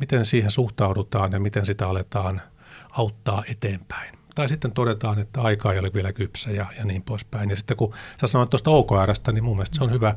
miten 0.00 0.24
siihen 0.24 0.50
suhtaudutaan 0.50 1.32
ja 1.32 1.40
miten 1.40 1.66
sitä 1.66 1.88
aletaan 1.88 2.42
auttaa 2.90 3.44
eteenpäin. 3.48 4.15
Tai 4.36 4.48
sitten 4.48 4.72
todetaan, 4.72 5.18
että 5.18 5.42
aika 5.42 5.72
ei 5.72 5.78
ole 5.78 5.90
vielä 5.94 6.12
kypsä 6.12 6.50
ja, 6.50 6.66
ja 6.78 6.84
niin 6.84 7.02
poispäin. 7.02 7.50
Ja 7.50 7.56
sitten 7.56 7.76
kun 7.76 7.94
sä 8.20 8.26
sanoit 8.26 8.50
tuosta 8.50 8.70
OKRstä, 8.70 9.32
niin 9.32 9.44
mun 9.44 9.56
mielestä 9.56 9.76
se 9.76 9.84
on 9.84 9.92
hyvä, 9.92 10.14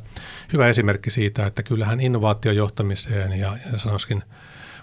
hyvä 0.54 0.68
esimerkki 0.68 1.12
siitä, 1.12 1.46
että 1.46 1.64
kyllähän 1.64 2.00
innovaatiojohtamiseen 2.00 3.40
ja, 3.40 3.58
ja 3.72 3.78
sanoisikin– 3.78 4.24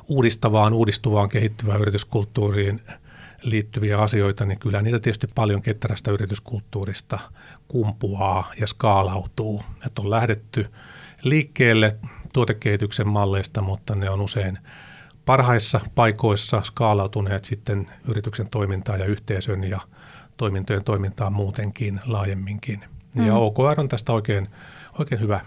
uudistavaan, 0.08 0.72
uudistuvaan, 0.72 1.28
kehittyvään 1.28 1.80
yrityskulttuuriin 1.80 2.82
liittyviä 3.42 3.98
asioita, 3.98 4.44
niin 4.44 4.58
kyllä 4.58 4.82
niitä 4.82 4.98
tietysti 4.98 5.26
paljon 5.34 5.62
ketterästä 5.62 6.10
yrityskulttuurista 6.10 7.18
kumpuaa 7.68 8.52
ja 8.60 8.66
skaalautuu. 8.66 9.62
Että 9.86 10.02
on 10.02 10.10
lähdetty 10.10 10.66
liikkeelle 11.22 11.96
tuotekehityksen 12.32 13.08
malleista, 13.08 13.62
mutta 13.62 13.94
ne 13.94 14.10
on 14.10 14.20
usein 14.20 14.58
parhaissa 15.26 15.80
paikoissa 15.94 16.62
skaalautuneet 16.64 17.44
sitten 17.44 17.90
yrityksen 18.08 18.48
toimintaan 18.50 19.00
ja 19.00 19.06
yhteisön 19.06 19.64
ja 19.64 19.80
toimintojen 20.36 20.84
toimintaan 20.84 21.32
muutenkin 21.32 22.00
laajemminkin. 22.06 22.84
Mm. 23.14 23.26
Ja 23.26 23.34
OKR 23.34 23.80
on 23.80 23.88
tästä 23.88 24.12
oikein, 24.12 24.48
oikein 24.98 25.20
hyvä, 25.20 25.40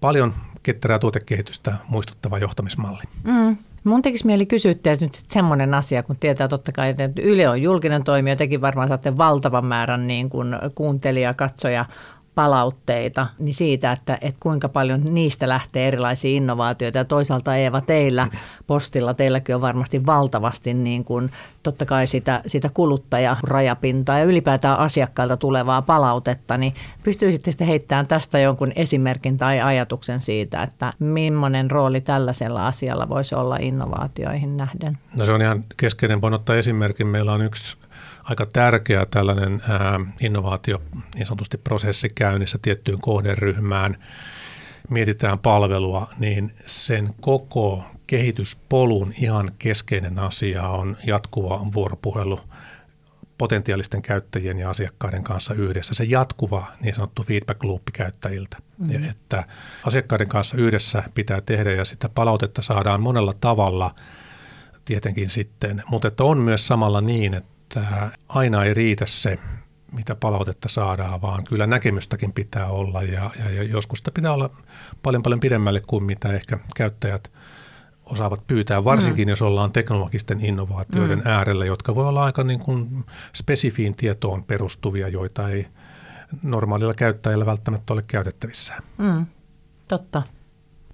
paljon 0.00 0.34
ketterää 0.62 0.98
tuotekehitystä 0.98 1.74
muistuttava 1.88 2.38
johtamismalli. 2.38 3.02
Mm. 3.24 3.56
Mun 3.84 4.02
tekisi 4.02 4.26
mieli 4.26 4.46
kysyä 4.46 4.74
teiltä 4.74 5.04
nyt 5.04 5.24
semmoinen 5.28 5.74
asia, 5.74 6.02
kun 6.02 6.16
tietää 6.16 6.48
totta 6.48 6.72
kai, 6.72 6.90
että 6.90 7.10
Yle 7.22 7.48
on 7.48 7.62
julkinen 7.62 8.04
toimija, 8.04 8.36
tekin 8.36 8.60
varmaan 8.60 8.88
saatte 8.88 9.16
valtavan 9.16 9.66
määrän 9.66 10.06
niin 10.06 10.30
kuin 10.30 10.48
kuuntelija, 10.74 11.34
katsoja 11.34 11.84
palautteita 12.36 13.26
niin 13.38 13.54
siitä, 13.54 13.92
että, 13.92 14.18
että 14.20 14.40
kuinka 14.40 14.68
paljon 14.68 15.02
niistä 15.10 15.48
lähtee 15.48 15.88
erilaisia 15.88 16.36
innovaatioita. 16.36 16.98
Ja 16.98 17.04
toisaalta 17.04 17.56
Eeva, 17.56 17.80
teillä 17.80 18.28
postilla, 18.66 19.14
teilläkin 19.14 19.54
on 19.54 19.60
varmasti 19.60 20.06
valtavasti 20.06 20.74
niin 20.74 21.04
kuin, 21.04 21.30
totta 21.62 21.84
kai 21.86 22.06
sitä, 22.06 22.42
sitä 22.46 22.70
kuluttajarajapintaa 22.74 24.18
ja 24.18 24.24
ylipäätään 24.24 24.78
asiakkailta 24.78 25.36
tulevaa 25.36 25.82
palautetta, 25.82 26.56
niin 26.56 26.74
pystyisitte 27.04 27.50
sitten 27.50 27.66
heittämään 27.66 28.06
tästä 28.06 28.38
jonkun 28.38 28.72
esimerkin 28.76 29.38
tai 29.38 29.60
ajatuksen 29.60 30.20
siitä, 30.20 30.62
että 30.62 30.92
millainen 30.98 31.70
rooli 31.70 32.00
tällaisella 32.00 32.66
asialla 32.66 33.08
voisi 33.08 33.34
olla 33.34 33.56
innovaatioihin 33.56 34.56
nähden? 34.56 34.98
No 35.18 35.24
se 35.24 35.32
on 35.32 35.42
ihan 35.42 35.64
keskeinen. 35.76 36.20
Voin 36.20 36.34
ottaa 36.34 36.56
esimerkin. 36.56 37.06
Meillä 37.06 37.32
on 37.32 37.42
yksi 37.42 37.76
aika 38.30 38.46
tärkeä 38.46 39.06
tällainen 39.06 39.62
ää, 39.68 40.00
innovaatio, 40.20 40.82
niin 41.14 41.26
sanotusti 41.26 41.58
prosessi 41.58 42.08
käynnissä 42.08 42.58
tiettyyn 42.62 43.00
kohderyhmään, 43.00 43.96
mietitään 44.90 45.38
palvelua, 45.38 46.08
niin 46.18 46.54
sen 46.66 47.14
koko 47.20 47.84
kehityspolun 48.06 49.12
ihan 49.20 49.50
keskeinen 49.58 50.18
asia 50.18 50.68
on 50.68 50.96
jatkuva 51.06 51.66
vuoropuhelu 51.74 52.40
potentiaalisten 53.38 54.02
käyttäjien 54.02 54.58
ja 54.58 54.70
asiakkaiden 54.70 55.24
kanssa 55.24 55.54
yhdessä. 55.54 55.94
Se 55.94 56.04
jatkuva 56.04 56.72
niin 56.82 56.94
sanottu 56.94 57.22
feedback 57.22 57.64
loop 57.64 57.82
käyttäjiltä. 57.92 58.56
Mm-hmm. 58.78 59.04
Että 59.04 59.44
asiakkaiden 59.84 60.28
kanssa 60.28 60.56
yhdessä 60.56 61.02
pitää 61.14 61.40
tehdä 61.40 61.72
ja 61.72 61.84
sitä 61.84 62.08
palautetta 62.08 62.62
saadaan 62.62 63.00
monella 63.00 63.34
tavalla 63.40 63.94
tietenkin 64.84 65.28
sitten, 65.28 65.82
mutta 65.90 66.08
että 66.08 66.24
on 66.24 66.38
myös 66.38 66.66
samalla 66.66 67.00
niin, 67.00 67.34
että 67.34 67.55
että 67.66 68.10
aina 68.28 68.64
ei 68.64 68.74
riitä 68.74 69.06
se, 69.06 69.38
mitä 69.92 70.14
palautetta 70.14 70.68
saadaan, 70.68 71.22
vaan 71.22 71.44
kyllä 71.44 71.66
näkemystäkin 71.66 72.32
pitää 72.32 72.68
olla 72.68 73.02
ja, 73.02 73.30
ja, 73.38 73.50
ja 73.50 73.62
joskus 73.62 73.98
sitä 73.98 74.10
pitää 74.10 74.32
olla 74.32 74.50
paljon 75.02 75.22
paljon 75.22 75.40
pidemmälle 75.40 75.82
kuin 75.86 76.04
mitä 76.04 76.32
ehkä 76.32 76.58
käyttäjät 76.76 77.32
osaavat 78.04 78.46
pyytää, 78.46 78.84
varsinkin 78.84 79.28
mm. 79.28 79.30
jos 79.30 79.42
ollaan 79.42 79.72
teknologisten 79.72 80.44
innovaatioiden 80.44 81.18
mm. 81.18 81.26
äärellä, 81.26 81.64
jotka 81.64 81.94
voi 81.94 82.08
olla 82.08 82.24
aika 82.24 82.44
niin 82.44 82.60
kuin 82.60 83.04
spesifiin 83.34 83.94
tietoon 83.94 84.44
perustuvia, 84.44 85.08
joita 85.08 85.48
ei 85.48 85.66
normaalilla 86.42 86.94
käyttäjällä 86.94 87.46
välttämättä 87.46 87.92
ole 87.92 88.04
käytettävissä. 88.06 88.74
Mm. 88.98 89.26
Totta. 89.88 90.22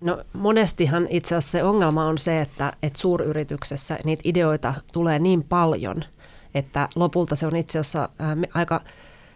No 0.01 0.25
monestihan 0.33 1.07
itse 1.11 1.37
asiassa 1.37 1.59
se 1.59 1.63
ongelma 1.63 2.05
on 2.05 2.19
se, 2.19 2.41
että, 2.41 2.73
että 2.83 2.99
suuryrityksessä 2.99 3.99
niitä 4.05 4.23
ideoita 4.25 4.75
tulee 4.93 5.19
niin 5.19 5.45
paljon– 5.45 6.05
että 6.55 6.89
lopulta 6.97 7.37
se 7.37 7.47
on 7.47 7.57
itse 7.57 7.79
asiassa 7.79 8.09
ää, 8.19 8.37
aika 8.55 8.81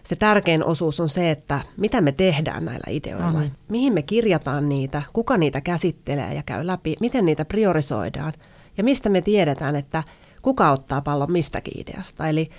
se 0.06 0.16
tärkein 0.16 0.64
osuus 0.64 1.00
on 1.00 1.08
se, 1.08 1.30
että 1.30 1.60
mitä 1.76 2.00
me 2.00 2.12
tehdään 2.12 2.64
näillä 2.64 2.90
ideoilla, 2.90 3.40
mm. 3.40 3.50
mihin 3.68 3.92
me 3.92 4.02
kirjataan 4.02 4.68
niitä, 4.68 5.02
kuka 5.12 5.36
niitä 5.36 5.60
käsittelee 5.60 6.34
ja 6.34 6.42
käy 6.42 6.66
läpi, 6.66 6.96
miten 7.00 7.24
niitä 7.24 7.44
priorisoidaan 7.44 8.32
ja 8.76 8.84
mistä 8.84 9.08
me 9.08 9.20
tiedetään, 9.20 9.76
että 9.76 10.02
kuka 10.42 10.70
ottaa 10.70 11.00
pallon 11.00 11.32
mistäkin 11.32 11.80
ideasta. 11.80 12.28
Eli, 12.28 12.50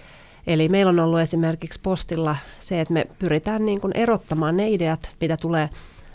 eli 0.47 0.69
meillä 0.69 0.89
on 0.89 0.99
ollut 0.99 1.19
esimerkiksi 1.19 1.79
postilla 1.83 2.35
se, 2.59 2.81
että 2.81 2.93
me 2.93 3.07
pyritään 3.19 3.65
niin 3.65 3.81
kuin 3.81 3.91
erottamaan 3.95 4.57
ne 4.57 4.69
ideat, 4.69 5.09
mitä 5.21 5.37
tulee 5.37 5.69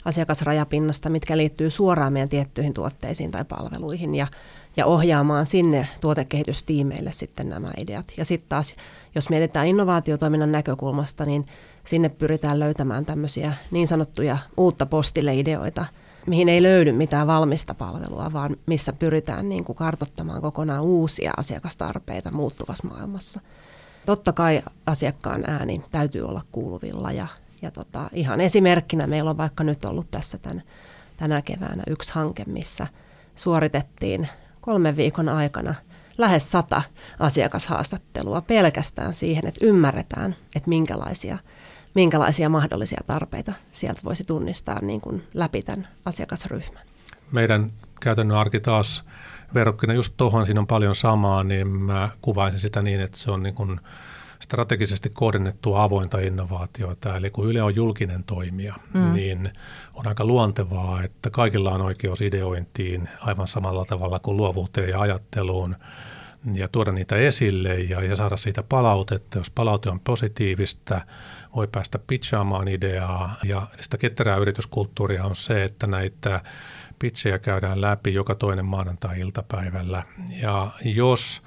asiakasrajapinnasta, 0.04 1.10
mitkä 1.10 1.36
liittyy 1.36 1.70
suoraan 1.70 2.12
meidän 2.12 2.28
tiettyihin 2.28 2.74
tuotteisiin 2.74 3.30
tai 3.30 3.44
palveluihin 3.44 4.14
ja 4.14 4.26
ja 4.76 4.86
ohjaamaan 4.86 5.46
sinne 5.46 5.88
tuotekehitystiimeille 6.00 7.12
sitten 7.12 7.48
nämä 7.48 7.70
ideat. 7.78 8.06
Ja 8.16 8.24
sitten 8.24 8.48
taas, 8.48 8.74
jos 9.14 9.30
mietitään 9.30 9.66
innovaatiotoiminnan 9.66 10.52
näkökulmasta, 10.52 11.24
niin 11.24 11.46
sinne 11.84 12.08
pyritään 12.08 12.60
löytämään 12.60 13.04
tämmöisiä 13.04 13.52
niin 13.70 13.88
sanottuja 13.88 14.38
uutta 14.56 14.86
postille 14.86 15.34
ideoita, 15.34 15.84
mihin 16.26 16.48
ei 16.48 16.62
löydy 16.62 16.92
mitään 16.92 17.26
valmista 17.26 17.74
palvelua, 17.74 18.32
vaan 18.32 18.56
missä 18.66 18.92
pyritään 18.92 19.48
niin 19.48 19.64
kuin 19.64 19.76
kartottamaan 19.76 20.42
kokonaan 20.42 20.82
uusia 20.82 21.32
asiakastarpeita 21.36 22.32
muuttuvassa 22.32 22.88
maailmassa. 22.88 23.40
Totta 24.06 24.32
kai 24.32 24.62
asiakkaan 24.86 25.44
ääni 25.46 25.82
täytyy 25.90 26.22
olla 26.22 26.42
kuuluvilla 26.52 27.12
ja, 27.12 27.26
ja 27.62 27.70
tota, 27.70 28.10
ihan 28.12 28.40
esimerkkinä 28.40 29.06
meillä 29.06 29.30
on 29.30 29.36
vaikka 29.36 29.64
nyt 29.64 29.84
ollut 29.84 30.10
tässä 30.10 30.38
tämän, 30.38 30.62
tänä 31.16 31.42
keväänä 31.42 31.82
yksi 31.86 32.12
hanke, 32.12 32.44
missä 32.44 32.86
suoritettiin 33.36 34.28
kolmen 34.62 34.96
viikon 34.96 35.28
aikana 35.28 35.74
lähes 36.18 36.52
sata 36.52 36.82
asiakashaastattelua 37.18 38.40
pelkästään 38.40 39.14
siihen, 39.14 39.46
että 39.46 39.66
ymmärretään, 39.66 40.36
että 40.56 40.68
minkälaisia, 40.68 41.38
minkälaisia 41.94 42.48
mahdollisia 42.48 43.00
tarpeita 43.06 43.52
sieltä 43.72 44.00
voisi 44.04 44.24
tunnistaa 44.24 44.78
niin 44.82 45.00
kuin 45.00 45.22
läpi 45.34 45.62
tämän 45.62 45.88
asiakasryhmän. 46.04 46.82
Meidän 47.32 47.72
käytännön 48.00 48.38
arki 48.38 48.60
taas 48.60 49.04
verrokkina 49.54 49.92
just 49.92 50.14
tuohon, 50.16 50.46
siinä 50.46 50.60
on 50.60 50.66
paljon 50.66 50.94
samaa, 50.94 51.44
niin 51.44 51.66
mä 51.66 52.08
kuvaisin 52.20 52.60
sitä 52.60 52.82
niin, 52.82 53.00
että 53.00 53.18
se 53.18 53.30
on 53.30 53.42
niin 53.42 53.54
kuin 53.54 53.80
strategisesti 54.42 55.10
kohdennettua 55.10 55.82
avointa 55.82 56.18
innovaatiota. 56.18 57.16
Eli 57.16 57.30
kun 57.30 57.50
Yle 57.50 57.62
on 57.62 57.74
julkinen 57.74 58.24
toimija, 58.24 58.74
mm. 58.94 59.12
niin 59.12 59.50
on 59.94 60.06
aika 60.06 60.24
luontevaa, 60.24 61.02
että 61.02 61.30
kaikilla 61.30 61.70
on 61.70 61.82
oikeus 61.82 62.20
ideointiin 62.20 63.08
aivan 63.20 63.48
samalla 63.48 63.84
tavalla 63.84 64.18
kuin 64.18 64.36
luovuuteen 64.36 64.88
ja 64.88 65.00
ajatteluun 65.00 65.76
ja 66.54 66.68
tuoda 66.68 66.92
niitä 66.92 67.16
esille 67.16 67.74
ja, 67.74 68.04
ja 68.04 68.16
saada 68.16 68.36
siitä 68.36 68.62
palautetta. 68.62 69.38
Jos 69.38 69.50
palaute 69.50 69.90
on 69.90 70.00
positiivista, 70.00 71.00
voi 71.56 71.68
päästä 71.72 71.98
pitchaamaan 72.06 72.68
ideaa 72.68 73.36
ja 73.44 73.66
sitä 73.80 73.98
ketterää 73.98 74.36
yrityskulttuuria 74.36 75.24
on 75.24 75.36
se, 75.36 75.64
että 75.64 75.86
näitä 75.86 76.40
pitchejä 76.98 77.38
käydään 77.38 77.80
läpi 77.80 78.14
joka 78.14 78.34
toinen 78.34 78.64
maanantai-iltapäivällä. 78.64 80.02
Ja 80.42 80.70
jos 80.84 81.42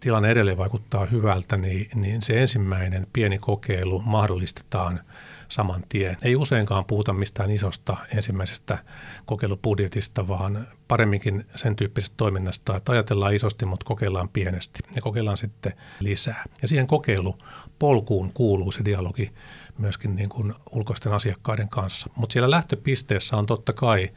tilanne 0.00 0.30
edelleen 0.30 0.58
vaikuttaa 0.58 1.06
hyvältä, 1.06 1.56
niin, 1.56 1.88
niin 1.94 2.22
se 2.22 2.40
ensimmäinen 2.40 3.06
pieni 3.12 3.38
kokeilu 3.38 4.02
mahdollistetaan 4.06 5.00
saman 5.48 5.84
tien. 5.88 6.16
Ei 6.22 6.36
useinkaan 6.36 6.84
puhuta 6.84 7.12
mistään 7.12 7.50
isosta 7.50 7.96
ensimmäisestä 8.16 8.78
kokeilubudjetista, 9.26 10.28
vaan 10.28 10.68
paremminkin 10.88 11.46
sen 11.54 11.76
tyyppisestä 11.76 12.14
toiminnasta, 12.16 12.76
että 12.76 12.92
ajatellaan 12.92 13.34
isosti, 13.34 13.66
mutta 13.66 13.86
kokeillaan 13.86 14.28
pienesti 14.28 14.80
ja 14.96 15.02
kokeillaan 15.02 15.36
sitten 15.36 15.72
lisää. 16.00 16.44
Ja 16.62 16.68
siihen 16.68 16.86
kokeilupolkuun 16.86 18.32
kuuluu 18.32 18.72
se 18.72 18.84
dialogi 18.84 19.32
myöskin 19.78 20.16
niin 20.16 20.28
kuin 20.28 20.54
ulkoisten 20.70 21.12
asiakkaiden 21.12 21.68
kanssa. 21.68 22.10
Mutta 22.16 22.32
siellä 22.32 22.50
lähtöpisteessä 22.50 23.36
on 23.36 23.46
totta 23.46 23.72
kai 23.72 24.10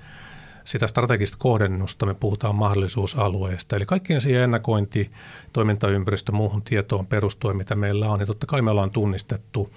sitä 0.66 0.88
strategista 0.88 1.38
kohdennusta, 1.40 2.06
me 2.06 2.14
puhutaan 2.14 2.56
mahdollisuusalueesta. 2.56 3.76
Eli 3.76 3.86
kaikkien 3.86 4.22
siihen 4.22 4.42
ennakointi, 4.42 5.12
toimintaympäristö, 5.54 6.32
muuhun 6.32 6.62
tietoon 6.62 7.08
perustuen, 7.08 7.58
mitä 7.58 7.76
meillä 7.76 8.10
on, 8.10 8.20
niin 8.20 8.28
totta 8.28 8.48
kai 8.48 8.62
me 8.62 8.72
ollaan 8.72 8.92
tunnistettu 8.92 9.74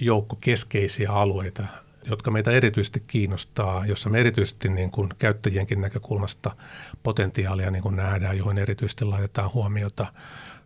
joukko 0.00 0.36
keskeisiä 0.40 1.12
alueita, 1.12 1.62
jotka 2.04 2.30
meitä 2.30 2.50
erityisesti 2.50 3.04
kiinnostaa, 3.06 3.86
jossa 3.86 4.10
me 4.10 4.20
erityisesti 4.20 4.68
niin 4.68 4.90
kuin 4.90 5.08
käyttäjienkin 5.18 5.80
näkökulmasta 5.80 6.56
potentiaalia 7.02 7.70
niin 7.70 7.82
kuin 7.82 7.96
nähdään, 7.96 8.38
joihin 8.38 8.58
erityisesti 8.58 9.04
laitetaan 9.04 9.50
huomiota. 9.54 10.06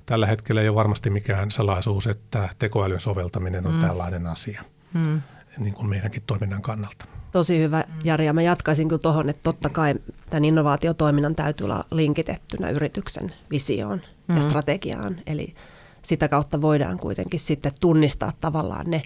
Tällä 0.06 0.26
hetkellä 0.26 0.60
ei 0.60 0.68
ole 0.68 0.74
varmasti 0.74 1.10
mikään 1.10 1.50
salaisuus, 1.50 2.06
että 2.06 2.48
tekoälyn 2.58 3.00
soveltaminen 3.00 3.66
on 3.66 3.74
mm. 3.74 3.80
tällainen 3.80 4.26
asia 4.26 4.64
mm. 4.94 5.22
niin 5.58 5.74
kuin 5.74 5.88
meidänkin 5.88 6.22
toiminnan 6.26 6.62
kannalta. 6.62 7.17
Tosi 7.32 7.58
hyvä, 7.58 7.84
Jari. 8.04 8.26
Ja 8.26 8.32
mä 8.32 8.42
jatkaisin 8.42 8.88
kyllä 8.88 9.02
tuohon, 9.02 9.28
että 9.28 9.42
totta 9.42 9.70
kai 9.70 9.94
tämän 10.30 10.44
innovaatiotoiminnan 10.44 11.34
täytyy 11.34 11.64
olla 11.64 11.84
linkitettynä 11.90 12.70
yrityksen 12.70 13.32
visioon 13.50 14.02
mm. 14.28 14.36
ja 14.36 14.42
strategiaan. 14.42 15.16
Eli 15.26 15.54
sitä 16.02 16.28
kautta 16.28 16.60
voidaan 16.60 16.98
kuitenkin 16.98 17.40
sitten 17.40 17.72
tunnistaa 17.80 18.32
tavallaan 18.40 18.90
ne 18.90 19.02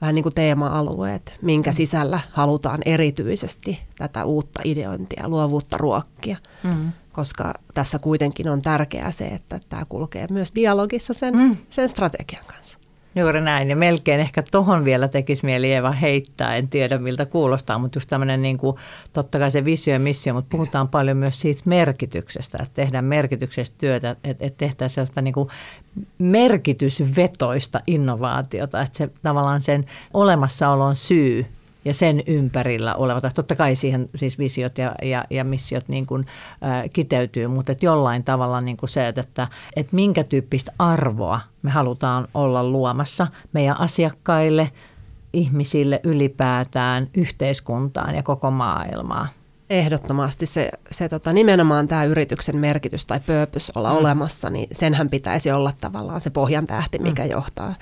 vähän 0.00 0.14
niin 0.14 0.22
kuin 0.22 0.34
teema-alueet, 0.34 1.38
minkä 1.42 1.70
mm. 1.70 1.74
sisällä 1.74 2.20
halutaan 2.32 2.80
erityisesti 2.86 3.80
tätä 3.98 4.24
uutta 4.24 4.60
ideointia, 4.64 5.28
luovuutta 5.28 5.78
ruokkia. 5.78 6.36
Mm. 6.62 6.92
Koska 7.12 7.54
tässä 7.74 7.98
kuitenkin 7.98 8.48
on 8.48 8.62
tärkeää 8.62 9.10
se, 9.10 9.24
että 9.24 9.60
tämä 9.68 9.84
kulkee 9.84 10.26
myös 10.30 10.52
dialogissa 10.54 11.14
sen, 11.14 11.36
mm. 11.36 11.56
sen 11.70 11.88
strategian 11.88 12.44
kanssa. 12.46 12.78
Juuri 13.14 13.40
näin, 13.40 13.70
ja 13.70 13.76
melkein 13.76 14.20
ehkä 14.20 14.42
tohon 14.50 14.84
vielä 14.84 15.08
tekisi 15.08 15.44
mieli 15.44 15.72
Eeva 15.72 15.92
heittää, 15.92 16.56
en 16.56 16.68
tiedä 16.68 16.98
miltä 16.98 17.26
kuulostaa, 17.26 17.78
mutta 17.78 17.96
just 17.96 18.08
tämmöinen 18.08 18.42
niin 18.42 18.58
kuin, 18.58 18.76
totta 19.12 19.38
kai 19.38 19.50
se 19.50 19.64
visio 19.64 19.94
ja 19.94 20.00
missio, 20.00 20.34
mutta 20.34 20.48
puhutaan 20.50 20.88
paljon 20.88 21.16
myös 21.16 21.40
siitä 21.40 21.62
merkityksestä, 21.64 22.58
että 22.62 22.74
tehdään 22.74 23.04
merkityksestä 23.04 23.76
työtä, 23.78 24.10
että, 24.10 24.46
että 24.46 24.58
tehtäisiin 24.58 24.94
sellaista 24.94 25.22
niin 25.22 25.34
kuin 25.34 25.48
merkitysvetoista 26.18 27.80
innovaatiota, 27.86 28.82
että 28.82 28.98
se 28.98 29.10
tavallaan 29.22 29.60
sen 29.60 29.86
olemassaolon 30.14 30.96
syy 30.96 31.46
ja 31.84 31.94
sen 31.94 32.22
ympärillä 32.26 32.94
olevat. 32.94 33.34
Totta 33.34 33.56
kai 33.56 33.76
siihen 33.76 34.08
siis 34.14 34.38
visiot 34.38 34.78
ja, 34.78 34.94
ja, 35.02 35.24
ja 35.30 35.44
missiot 35.44 35.88
niin 35.88 36.06
kuin, 36.06 36.26
ä, 36.62 36.88
kiteytyy, 36.88 37.48
mutta 37.48 37.72
että 37.72 37.86
jollain 37.86 38.24
tavalla 38.24 38.60
niin 38.60 38.76
kuin 38.76 38.90
se, 38.90 39.08
että, 39.08 39.20
että, 39.20 39.48
että 39.76 39.96
minkä 39.96 40.24
tyyppistä 40.24 40.72
arvoa 40.78 41.40
me 41.62 41.70
halutaan 41.70 42.28
olla 42.34 42.64
luomassa 42.64 43.26
meidän 43.52 43.80
asiakkaille, 43.80 44.70
ihmisille 45.32 46.00
ylipäätään, 46.04 47.08
yhteiskuntaan 47.14 48.14
ja 48.14 48.22
koko 48.22 48.50
maailmaa. 48.50 49.28
Ehdottomasti 49.70 50.46
se, 50.46 50.70
se 50.90 51.08
tota, 51.08 51.32
nimenomaan 51.32 51.88
tämä 51.88 52.04
yrityksen 52.04 52.56
merkitys 52.56 53.06
tai 53.06 53.20
purpose 53.20 53.72
olla 53.76 53.90
mm. 53.92 53.96
olemassa, 53.96 54.50
niin 54.50 54.68
senhän 54.72 55.08
pitäisi 55.08 55.52
olla 55.52 55.72
tavallaan 55.80 56.20
se 56.20 56.30
pohjan 56.30 56.66
tähti, 56.66 56.98
mikä 56.98 57.24
mm. 57.24 57.30
johtaa 57.30 57.74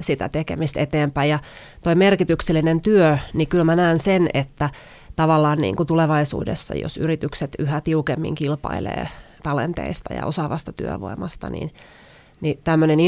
sitä 0.00 0.28
tekemistä 0.28 0.80
eteenpäin. 0.80 1.30
Ja 1.30 1.38
toi 1.84 1.94
merkityksellinen 1.94 2.80
työ, 2.80 3.18
niin 3.34 3.48
kyllä 3.48 3.64
mä 3.64 3.76
näen 3.76 3.98
sen, 3.98 4.28
että 4.34 4.70
tavallaan 5.16 5.58
niin 5.58 5.76
kuin 5.76 5.86
tulevaisuudessa, 5.86 6.74
jos 6.74 6.96
yritykset 6.96 7.50
yhä 7.58 7.80
tiukemmin 7.80 8.34
kilpailee 8.34 9.08
talenteista 9.42 10.14
ja 10.14 10.26
osaavasta 10.26 10.72
työvoimasta, 10.72 11.50
niin, 11.50 11.70
niin 12.40 12.58
tämmöinen 12.64 12.98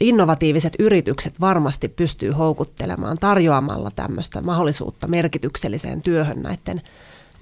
innovatiiviset 0.00 0.72
yritykset 0.78 1.40
varmasti 1.40 1.88
pystyy 1.88 2.30
houkuttelemaan 2.30 3.18
tarjoamalla 3.18 3.90
tämmöistä 3.96 4.42
mahdollisuutta 4.42 5.08
merkitykselliseen 5.08 6.02
työhön 6.02 6.42
näiden 6.42 6.82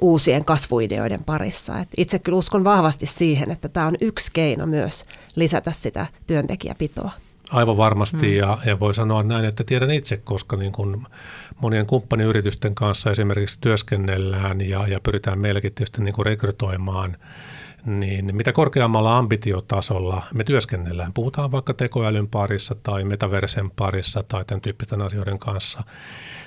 uusien 0.01 0.45
kasvuideoiden 0.45 1.25
parissa. 1.25 1.79
Et 1.79 1.89
itse 1.97 2.19
kyllä 2.19 2.39
uskon 2.39 2.65
vahvasti 2.65 3.07
siihen, 3.07 3.51
että 3.51 3.69
tämä 3.69 3.87
on 3.87 3.97
yksi 4.01 4.31
keino 4.33 4.67
myös 4.67 5.05
lisätä 5.37 5.73
sitä 5.73 6.07
työntekijäpitoa. 6.27 7.11
Aivan 7.51 7.77
varmasti 7.77 8.27
mm. 8.27 8.37
ja, 8.37 8.59
ja 8.65 8.81
voi 8.81 8.95
sanoa 8.95 9.23
näin, 9.23 9.45
että 9.45 9.65
tiedän 9.65 9.91
itse, 9.91 10.17
koska 10.17 10.57
niin 10.57 10.73
kun 10.73 11.07
monien 11.61 11.87
kumppaniyritysten 11.87 12.75
kanssa 12.75 13.11
esimerkiksi 13.11 13.61
työskennellään 13.61 14.61
ja, 14.61 14.87
ja 14.89 15.01
pyritään 15.01 15.39
meilläkin 15.39 15.75
tietysti 15.75 16.03
niin 16.03 16.15
kuin 16.15 16.27
rekrytoimaan, 16.27 17.17
niin 17.85 18.37
mitä 18.37 18.53
korkeammalla 18.53 19.19
ambitiotasolla 19.19 20.23
me 20.35 20.45
työskennellään, 20.45 21.13
puhutaan 21.13 21.53
vaikka 21.53 21.75
tekoälyn 21.75 22.29
parissa 22.29 22.75
tai 22.75 23.05
metaversen 23.05 23.71
parissa 23.71 24.23
tai 24.23 24.45
tämän 24.45 24.61
tyyppisten 24.61 25.03
asioiden 25.03 25.39
kanssa, 25.39 25.83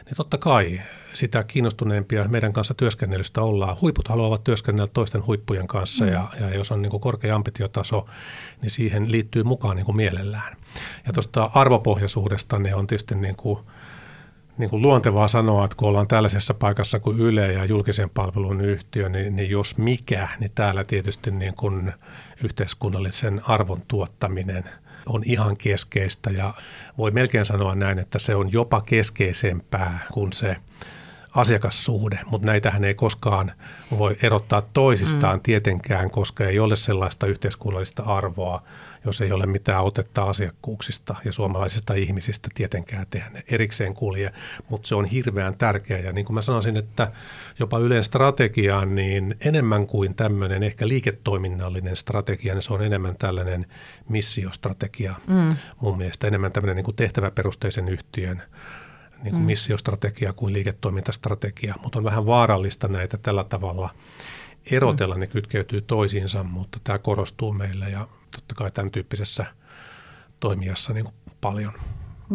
niin 0.06 0.16
totta 0.16 0.38
kai 0.38 0.82
sitä 1.14 1.44
kiinnostuneempia 1.44 2.28
meidän 2.28 2.54
kanssa 2.54 2.74
työskennelystä 2.74 3.42
ollaan. 3.42 3.78
Huiput 3.82 4.08
haluavat 4.08 4.44
työskennellä 4.44 4.90
toisten 4.94 5.26
huippujen 5.26 5.68
kanssa 5.68 6.06
mm. 6.06 6.12
ja, 6.12 6.28
ja 6.40 6.56
jos 6.56 6.72
on 6.72 6.82
niin 6.82 6.90
kuin 6.90 7.02
korkea 7.02 7.36
ambitiotaso, 7.36 8.06
niin 8.62 8.72
siihen 8.72 9.12
liittyy 9.12 9.44
mukaan 9.44 9.76
niin 9.76 9.86
kuin 9.86 9.96
mielellään. 9.96 10.58
Ja 11.08 11.14
tuosta 11.14 11.52
arvopohjaisuudesta 11.54 12.60
ne 12.60 12.76
on 12.76 12.88
tietysti 12.88 13.16
niin 13.16 13.36
kuin, 13.36 13.60
niin 14.58 14.70
kuin 14.70 14.82
luontevaa 14.82 15.28
sanoa, 15.28 15.66
että 15.66 15.78
kun 15.78 15.90
ollaan 15.90 16.08
tällaisessa 16.08 16.54
paikassa 16.54 17.00
kuin 17.00 17.20
Yle 17.20 17.54
ja 17.54 17.66
julkisen 17.66 18.10
palvelun 18.10 18.62
yhtiö, 18.62 19.10
niin, 19.10 19.36
niin 19.36 19.50
jos 19.50 19.78
mikä, 19.78 20.28
niin 20.40 20.52
täällä 20.56 20.84
tietysti 20.84 21.32
niin 21.32 21.56
kuin 21.56 21.94
yhteiskunnallisen 22.44 23.42
arvon 23.44 23.82
tuottaminen– 23.88 24.64
on 25.06 25.22
ihan 25.26 25.58
keskeistä 25.58 26.30
ja 26.30 26.54
voi 26.98 27.12
melkein 27.12 27.46
sanoa 27.46 27.76
näin, 27.76 28.00
että 28.00 28.20
se 28.20 28.36
on 28.36 28.52
jopa 28.52 28.82
keskeisempää 28.82 30.00
kuin 30.12 30.34
se 30.34 30.56
asiakassuhde, 31.36 32.20
mutta 32.26 32.46
näitähän 32.46 32.84
ei 32.84 32.94
koskaan 32.94 33.52
voi 33.98 34.18
erottaa 34.24 34.62
toisistaan 34.62 35.38
mm. 35.38 35.44
tietenkään, 35.44 36.10
koska 36.10 36.46
ei 36.46 36.60
ole 36.60 36.76
sellaista 36.76 37.28
yhteiskunnallista 37.28 38.04
arvoa, 38.04 38.64
jos 39.06 39.22
ei 39.22 39.32
ole 39.32 39.46
mitään 39.46 39.84
otetta 39.84 40.24
asiakkuuksista 40.24 41.16
ja 41.26 41.32
suomalaisista 41.32 41.94
ihmisistä 41.94 42.50
tietenkään 42.56 43.08
tehdä 43.10 43.30
ne 43.30 43.44
erikseen 43.48 43.94
kulje, 43.94 44.32
mutta 44.70 44.88
se 44.88 44.96
on 44.96 45.06
hirveän 45.06 45.58
tärkeä 45.58 46.00
ja 46.00 46.14
niin 46.14 46.26
kuin 46.26 46.34
mä 46.34 46.42
sanoisin, 46.42 46.78
että 46.78 47.12
jopa 47.60 47.80
Ylen 47.80 48.04
strategia, 48.04 48.86
niin 48.86 49.36
enemmän 49.40 49.88
kuin 49.88 50.16
tämmöinen 50.16 50.64
ehkä 50.64 50.88
liiketoiminnallinen 50.88 51.96
strategia, 51.96 52.54
niin 52.54 52.62
se 52.62 52.74
on 52.74 52.82
enemmän 52.82 53.16
tällainen 53.18 53.66
missiostrategia 54.10 55.16
mm. 55.28 55.56
mun 55.82 55.98
mielestä, 55.98 56.28
enemmän 56.28 56.52
tämmöinen 56.52 56.76
niin 56.76 56.86
kuin 56.86 56.96
tehtäväperusteisen 56.96 57.90
yhtiön 57.90 58.42
niin 59.24 59.32
kuin 59.32 59.42
mm. 59.42 59.46
missiostrategia 59.46 60.34
kuin 60.34 60.54
liiketoimintastrategia, 60.54 61.76
mutta 61.84 62.00
on 62.00 62.06
vähän 62.06 62.26
vaarallista 62.26 62.88
näitä 62.88 63.18
tällä 63.18 63.44
tavalla 63.44 63.90
erotella, 64.72 65.16
mm. 65.16 65.20
ne 65.20 65.28
kytkeytyy 65.28 65.82
toisiinsa, 65.82 66.44
mutta 66.44 66.80
tämä 66.84 67.00
korostuu 67.00 67.54
meillä 67.54 67.88
ja 67.90 68.08
totta 68.36 68.56
kai 68.56 68.72
tämän 68.72 68.92
tyyppisessä 68.92 69.46
toimijassa 70.40 70.94
niin 70.94 71.06
kuin 71.06 71.16
paljon. 71.42 71.74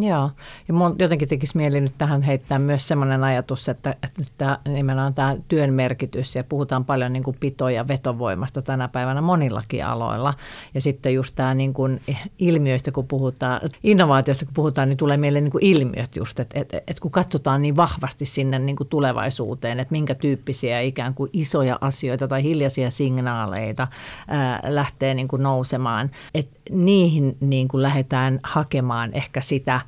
Joo, 0.01 0.31
ja 0.69 0.75
mun 0.75 0.97
jotenkin 0.99 1.29
tekisi 1.29 1.57
mieli 1.57 1.81
nyt 1.81 1.95
tähän 1.99 2.23
heittää 2.23 2.59
myös 2.59 2.89
sellainen 2.89 3.25
ajatus, 3.25 3.69
että, 3.69 3.91
että 3.91 4.21
nyt 4.21 4.29
tämä, 4.39 4.59
nimenomaan 4.69 5.15
tämä 5.15 5.37
työn 5.49 5.73
merkitys, 5.73 6.37
ja 6.37 6.45
puhutaan 6.45 6.85
paljon 6.85 7.13
niin 7.13 7.23
kuin 7.23 7.37
pito- 7.37 7.69
ja 7.69 7.89
vetovoimasta 7.89 8.63
tänä 8.63 8.89
päivänä 8.89 9.21
monillakin 9.21 9.87
aloilla. 9.87 10.35
Ja 10.75 10.81
sitten 10.81 11.15
just 11.15 11.35
tämä 11.35 11.55
niin 11.55 11.75
kuin 11.75 12.01
ilmiöistä, 12.39 12.93
kun 12.93 13.07
puhutaan, 13.07 13.61
innovaatioista 13.85 14.45
kun 14.45 14.55
puhutaan, 14.55 14.89
niin 14.89 14.97
tulee 14.97 15.17
mieleen 15.17 15.45
niin 15.45 15.53
kuin 15.53 15.65
ilmiöt 15.65 16.17
just, 16.17 16.41
että, 16.41 16.61
että, 16.61 16.77
että 16.77 17.01
kun 17.01 17.11
katsotaan 17.11 17.63
niin 17.63 17.77
vahvasti 17.77 18.25
sinne 18.27 18.59
niin 18.59 18.77
kuin 18.77 18.89
tulevaisuuteen, 18.89 19.81
että 19.81 19.93
minkä 19.93 20.15
tyyppisiä 20.15 20.81
ikään 20.81 21.15
kuin 21.15 21.31
isoja 21.33 21.79
asioita 21.81 22.29
tai 22.29 22.43
hiljaisia 22.43 22.91
signaaleita 22.91 23.89
ää, 24.29 24.61
lähtee 24.69 25.15
niin 25.15 25.29
kuin 25.29 25.43
nousemaan, 25.43 26.11
että 26.35 26.61
niihin 26.71 27.37
niin 27.41 27.69
kuin 27.69 27.83
lähdetään 27.83 28.41
hakemaan 28.43 29.15
ehkä 29.15 29.41
sitä 29.41 29.81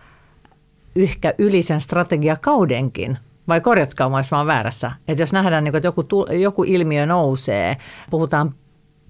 yhkä 0.94 1.34
yli 1.38 1.62
sen 1.62 1.80
strategiakaudenkin, 1.80 3.18
vai 3.48 3.60
korjatkaa 3.60 4.08
mä 4.08 4.46
väärässä, 4.46 4.92
että 5.08 5.22
jos 5.22 5.32
nähdään, 5.32 5.64
niin 5.64 5.76
että 5.76 5.86
joku, 5.86 6.04
joku 6.40 6.64
ilmiö 6.64 7.06
nousee, 7.06 7.76
puhutaan 8.10 8.54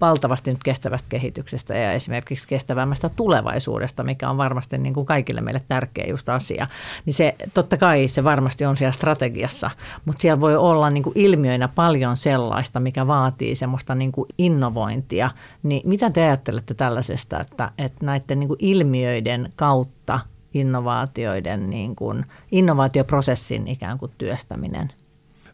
valtavasti 0.01 0.51
nyt 0.51 0.63
kestävästä 0.63 1.09
kehityksestä 1.09 1.77
ja 1.77 1.93
esimerkiksi 1.93 2.47
kestävämmästä 2.47 3.09
tulevaisuudesta, 3.09 4.03
mikä 4.03 4.29
on 4.29 4.37
varmasti 4.37 4.77
niin 4.77 4.93
kuin 4.93 5.05
kaikille 5.05 5.41
meille 5.41 5.61
tärkeä 5.67 6.05
just 6.09 6.29
asia. 6.29 6.67
Niin 7.05 7.13
se 7.13 7.35
totta 7.53 7.77
kai 7.77 8.07
se 8.07 8.23
varmasti 8.23 8.65
on 8.65 8.77
siellä 8.77 8.91
strategiassa, 8.91 9.71
mutta 10.05 10.21
siellä 10.21 10.41
voi 10.41 10.55
olla 10.55 10.89
niin 10.89 11.03
kuin 11.03 11.17
ilmiöinä 11.17 11.67
paljon 11.67 12.17
sellaista, 12.17 12.79
mikä 12.79 13.07
vaatii 13.07 13.55
semmoista 13.55 13.95
niin 13.95 14.11
kuin 14.11 14.29
innovointia. 14.37 15.31
Niin 15.63 15.89
mitä 15.89 16.09
te 16.09 16.23
ajattelette 16.23 16.73
tällaisesta, 16.73 17.39
että, 17.39 17.71
että 17.77 18.05
näiden 18.05 18.39
niin 18.39 18.47
kuin 18.47 18.59
ilmiöiden 18.61 19.53
kautta 19.55 20.19
innovaatioiden, 20.53 21.69
niin 21.69 21.95
kuin, 21.95 22.25
innovaatioprosessin 22.51 23.67
ikään 23.67 23.97
kuin 23.97 24.11
työstäminen– 24.17 24.89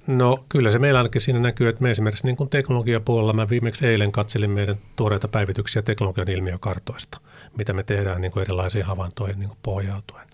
No 0.07 0.45
kyllä 0.49 0.71
se 0.71 0.79
meillä 0.79 0.99
ainakin 0.99 1.21
siinä 1.21 1.39
näkyy, 1.39 1.67
että 1.67 1.83
me 1.83 1.91
esimerkiksi 1.91 2.25
niin 2.25 2.35
kuin 2.37 2.49
teknologiapuolella, 2.49 3.33
mä 3.33 3.49
viimeksi 3.49 3.87
eilen 3.87 4.11
katselin 4.11 4.51
meidän 4.51 4.75
tuoreita 4.95 5.27
päivityksiä 5.27 5.81
teknologian 5.81 6.29
ilmiökartoista, 6.29 7.21
mitä 7.57 7.73
me 7.73 7.83
tehdään 7.83 8.21
niin 8.21 8.31
kuin 8.31 8.41
erilaisiin 8.41 8.85
havaintoihin 8.85 9.39
niin 9.39 9.49
kuin 9.49 9.59
pohjautuen. 9.63 10.27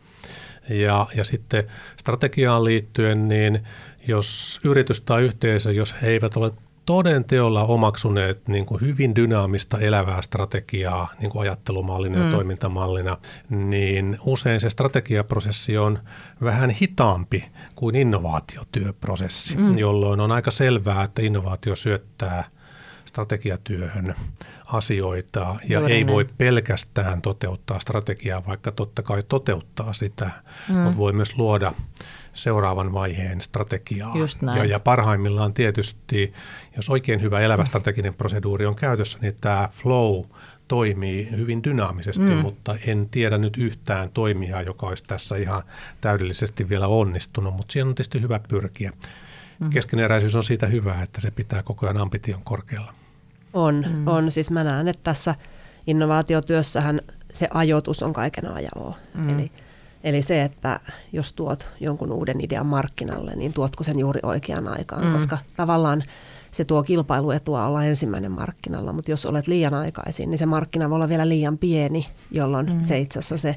Ja, 0.70 1.08
ja 1.16 1.24
sitten 1.24 1.64
strategiaan 1.98 2.64
liittyen, 2.64 3.28
niin 3.28 3.64
jos 4.08 4.60
yritys 4.64 5.02
tai 5.02 5.24
yhteisö, 5.24 5.72
jos 5.72 5.96
he 6.02 6.08
eivät 6.08 6.38
ole 6.38 6.52
toden 6.86 7.26
teolla 7.26 7.64
omaksuneet 7.64 8.48
niin 8.48 8.66
kuin 8.66 8.82
hyvin 8.82 9.16
dynaamista 9.16 9.80
elävää 9.80 10.22
strategiaa 10.22 11.14
niin 11.20 11.30
kuin 11.30 11.42
ajattelumallina 11.42 12.18
mm. 12.18 12.26
ja 12.26 12.32
toimintamallina, 12.32 13.18
niin 13.50 14.18
usein 14.26 14.60
se 14.60 14.70
strategiaprosessi 14.70 15.78
on 15.78 16.00
vähän 16.44 16.70
hitaampi 16.70 17.46
kuin 17.76 17.96
innovaatiotyöprosessi, 17.96 19.58
mm. 19.58 19.78
jolloin 19.78 20.20
on 20.20 20.32
aika 20.32 20.52
selvää, 20.52 21.04
että 21.04 21.22
innovaatio 21.22 21.76
syöttää 21.76 22.44
strategiatyöhön 23.06 24.16
asioita 24.66 25.56
ja 25.70 25.80
Juuri 25.80 25.94
ei 25.94 26.04
ne. 26.04 26.12
voi 26.12 26.26
pelkästään 26.38 27.22
toteuttaa 27.22 27.80
strategiaa, 27.80 28.46
vaikka 28.48 28.72
totta 28.72 29.02
kai 29.04 29.22
toteuttaa 29.28 29.94
sitä, 29.94 30.30
mm. 30.70 30.76
mutta 30.76 30.98
voi 30.98 31.14
myös 31.14 31.38
luoda 31.38 31.74
seuraavan 32.34 32.94
vaiheen 32.94 33.42
strategiaa. 33.42 34.16
Ja, 34.56 34.66
ja 34.66 34.80
parhaimmillaan 34.80 35.54
tietysti, 35.54 36.34
jos 36.76 36.90
oikein 36.90 37.22
hyvä 37.22 37.40
elävä 37.40 37.66
strateginen 37.66 38.14
proseduuri 38.14 38.66
on 38.66 38.76
käytössä, 38.76 39.20
niin 39.22 39.36
tämä 39.42 39.70
flow 39.72 40.24
toimii 40.68 41.30
hyvin 41.32 41.64
dynaamisesti, 41.64 42.36
mm. 42.36 42.38
mutta 42.38 42.76
en 42.88 43.10
tiedä 43.10 43.38
nyt 43.38 43.58
yhtään 43.58 44.10
toimijaa, 44.10 44.62
joka 44.62 44.88
olisi 44.88 45.04
tässä 45.04 45.36
ihan 45.36 45.64
täydellisesti 46.02 46.70
vielä 46.70 46.88
onnistunut, 46.88 47.56
mutta 47.56 47.72
siihen 47.72 47.88
on 47.88 47.96
tietysti 47.96 48.22
hyvä 48.22 48.40
pyrkiä. 48.48 48.92
Mm. 49.60 49.70
Keskeneräisyys 49.70 50.36
on 50.36 50.44
siitä 50.44 50.68
hyvä, 50.68 51.02
että 51.02 51.22
se 51.22 51.32
pitää 51.32 51.64
koko 51.64 51.86
ajan 51.86 51.98
ambition 51.98 52.42
korkealla. 52.44 52.94
On, 53.54 53.86
mm. 53.90 54.08
on. 54.08 54.32
Siis 54.32 54.52
mä 54.52 54.64
näen, 54.64 54.88
että 54.88 55.04
tässä 55.04 55.36
innovaatiotyössähän 55.88 57.02
se 57.34 57.48
ajoitus 57.54 58.04
on 58.04 58.14
kaiken 58.14 58.52
ajan. 58.52 58.96
Mm. 59.14 59.30
Eli 59.30 59.52
Eli 60.04 60.22
se, 60.22 60.44
että 60.44 60.80
jos 61.14 61.34
tuot 61.34 61.68
jonkun 61.80 62.12
uuden 62.12 62.42
idean 62.42 62.66
markkinalle, 62.66 63.36
niin 63.36 63.54
tuotko 63.54 63.84
sen 63.84 64.00
juuri 64.00 64.20
oikeaan 64.24 64.68
aikaan, 64.68 65.06
mm. 65.06 65.14
koska 65.14 65.38
tavallaan 65.58 66.04
se 66.52 66.66
tuo 66.66 66.84
kilpailuetua 66.84 67.66
olla 67.66 67.84
ensimmäinen 67.84 68.32
markkinalla, 68.32 68.94
mutta 68.94 69.12
jos 69.12 69.26
olet 69.26 69.48
liian 69.48 69.74
aikaisin, 69.74 70.30
niin 70.30 70.38
se 70.38 70.46
markkina 70.46 70.90
voi 70.90 70.96
olla 70.96 71.10
vielä 71.10 71.30
liian 71.30 71.58
pieni, 71.58 72.08
jolloin 72.32 72.74
mm. 72.74 72.82
se 72.82 73.00
itse 73.00 73.20
asiassa 73.20 73.38
se, 73.38 73.56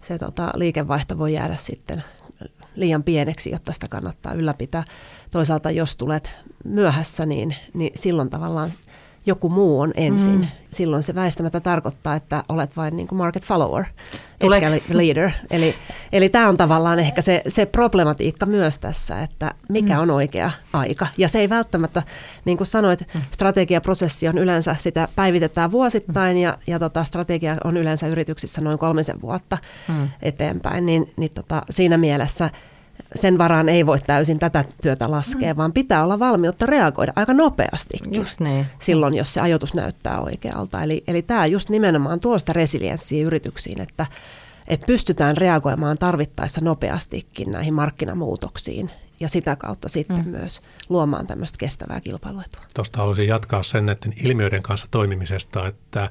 se 0.00 0.18
tota, 0.18 0.52
liikevaihto 0.54 1.18
voi 1.18 1.32
jäädä 1.32 1.56
sitten 1.56 2.04
liian 2.74 3.02
pieneksi, 3.02 3.50
jotta 3.50 3.72
sitä 3.72 3.88
kannattaa 3.88 4.32
ylläpitää. 4.32 4.84
Toisaalta 5.30 5.70
jos 5.70 5.96
tulet 5.96 6.30
myöhässä, 6.64 7.26
niin, 7.26 7.56
niin 7.74 7.92
silloin 7.94 8.30
tavallaan 8.30 8.70
joku 9.26 9.48
muu 9.48 9.80
on 9.80 9.92
ensin. 9.96 10.38
Mm. 10.40 10.46
Silloin 10.70 11.02
se 11.02 11.14
väistämättä 11.14 11.60
tarkoittaa, 11.60 12.14
että 12.14 12.44
olet 12.48 12.76
vain 12.76 12.96
niin 12.96 13.08
kuin 13.08 13.16
market 13.16 13.46
follower, 13.46 13.84
etkä 14.40 14.80
leader. 14.92 15.30
Eli, 15.50 15.74
eli 16.12 16.28
tämä 16.28 16.48
on 16.48 16.56
tavallaan 16.56 16.98
ehkä 16.98 17.22
se, 17.22 17.42
se 17.48 17.66
problematiikka 17.66 18.46
myös 18.46 18.78
tässä, 18.78 19.22
että 19.22 19.54
mikä 19.68 19.94
mm. 19.94 20.00
on 20.00 20.10
oikea 20.10 20.50
aika. 20.72 21.06
Ja 21.18 21.28
se 21.28 21.38
ei 21.38 21.48
välttämättä, 21.48 22.02
niin 22.44 22.56
kuin 22.56 22.66
sanoit, 22.66 23.14
mm. 23.14 23.20
strategiaprosessi 23.30 24.28
on 24.28 24.38
yleensä, 24.38 24.76
sitä 24.78 25.08
päivitetään 25.16 25.72
vuosittain 25.72 26.38
ja, 26.38 26.58
ja 26.66 26.78
tota, 26.78 27.04
strategia 27.04 27.56
on 27.64 27.76
yleensä 27.76 28.06
yrityksissä 28.06 28.60
noin 28.60 28.78
kolmisen 28.78 29.20
vuotta 29.20 29.58
mm. 29.88 30.08
eteenpäin. 30.22 30.86
Niin, 30.86 31.12
niin 31.16 31.30
tota, 31.34 31.62
siinä 31.70 31.96
mielessä– 31.96 32.50
sen 33.14 33.38
varaan 33.38 33.68
ei 33.68 33.86
voi 33.86 33.98
täysin 34.00 34.38
tätä 34.38 34.64
työtä 34.82 35.10
laskea, 35.10 35.54
mm. 35.54 35.56
vaan 35.56 35.72
pitää 35.72 36.04
olla 36.04 36.18
valmiutta 36.18 36.66
reagoida 36.66 37.12
aika 37.16 37.34
nopeasti. 37.34 37.98
Just 38.10 38.40
niin. 38.40 38.66
Silloin, 38.78 39.16
jos 39.16 39.34
se 39.34 39.40
ajoitus 39.40 39.74
näyttää 39.74 40.20
oikealta. 40.20 40.82
Eli, 40.82 41.04
eli 41.06 41.22
tämä 41.22 41.46
just 41.46 41.70
nimenomaan 41.70 42.20
tuosta 42.20 42.52
resilienssiä 42.52 43.26
yrityksiin, 43.26 43.80
että, 43.80 44.06
että 44.68 44.86
pystytään 44.86 45.36
reagoimaan 45.36 45.98
tarvittaessa 45.98 46.60
nopeastikin 46.64 47.50
näihin 47.50 47.74
markkinamuutoksiin 47.74 48.90
ja 49.20 49.28
sitä 49.28 49.56
kautta 49.56 49.88
sitten 49.88 50.24
mm. 50.24 50.30
myös 50.30 50.60
luomaan 50.88 51.26
tämmöistä 51.26 51.58
kestävää 51.58 52.00
kilpailuetua. 52.00 52.62
Tuosta 52.74 52.98
haluaisin 52.98 53.28
jatkaa 53.28 53.62
sen 53.62 53.86
näiden 53.86 54.14
ilmiöiden 54.24 54.62
kanssa 54.62 54.86
toimimisesta, 54.90 55.68
että 55.68 56.10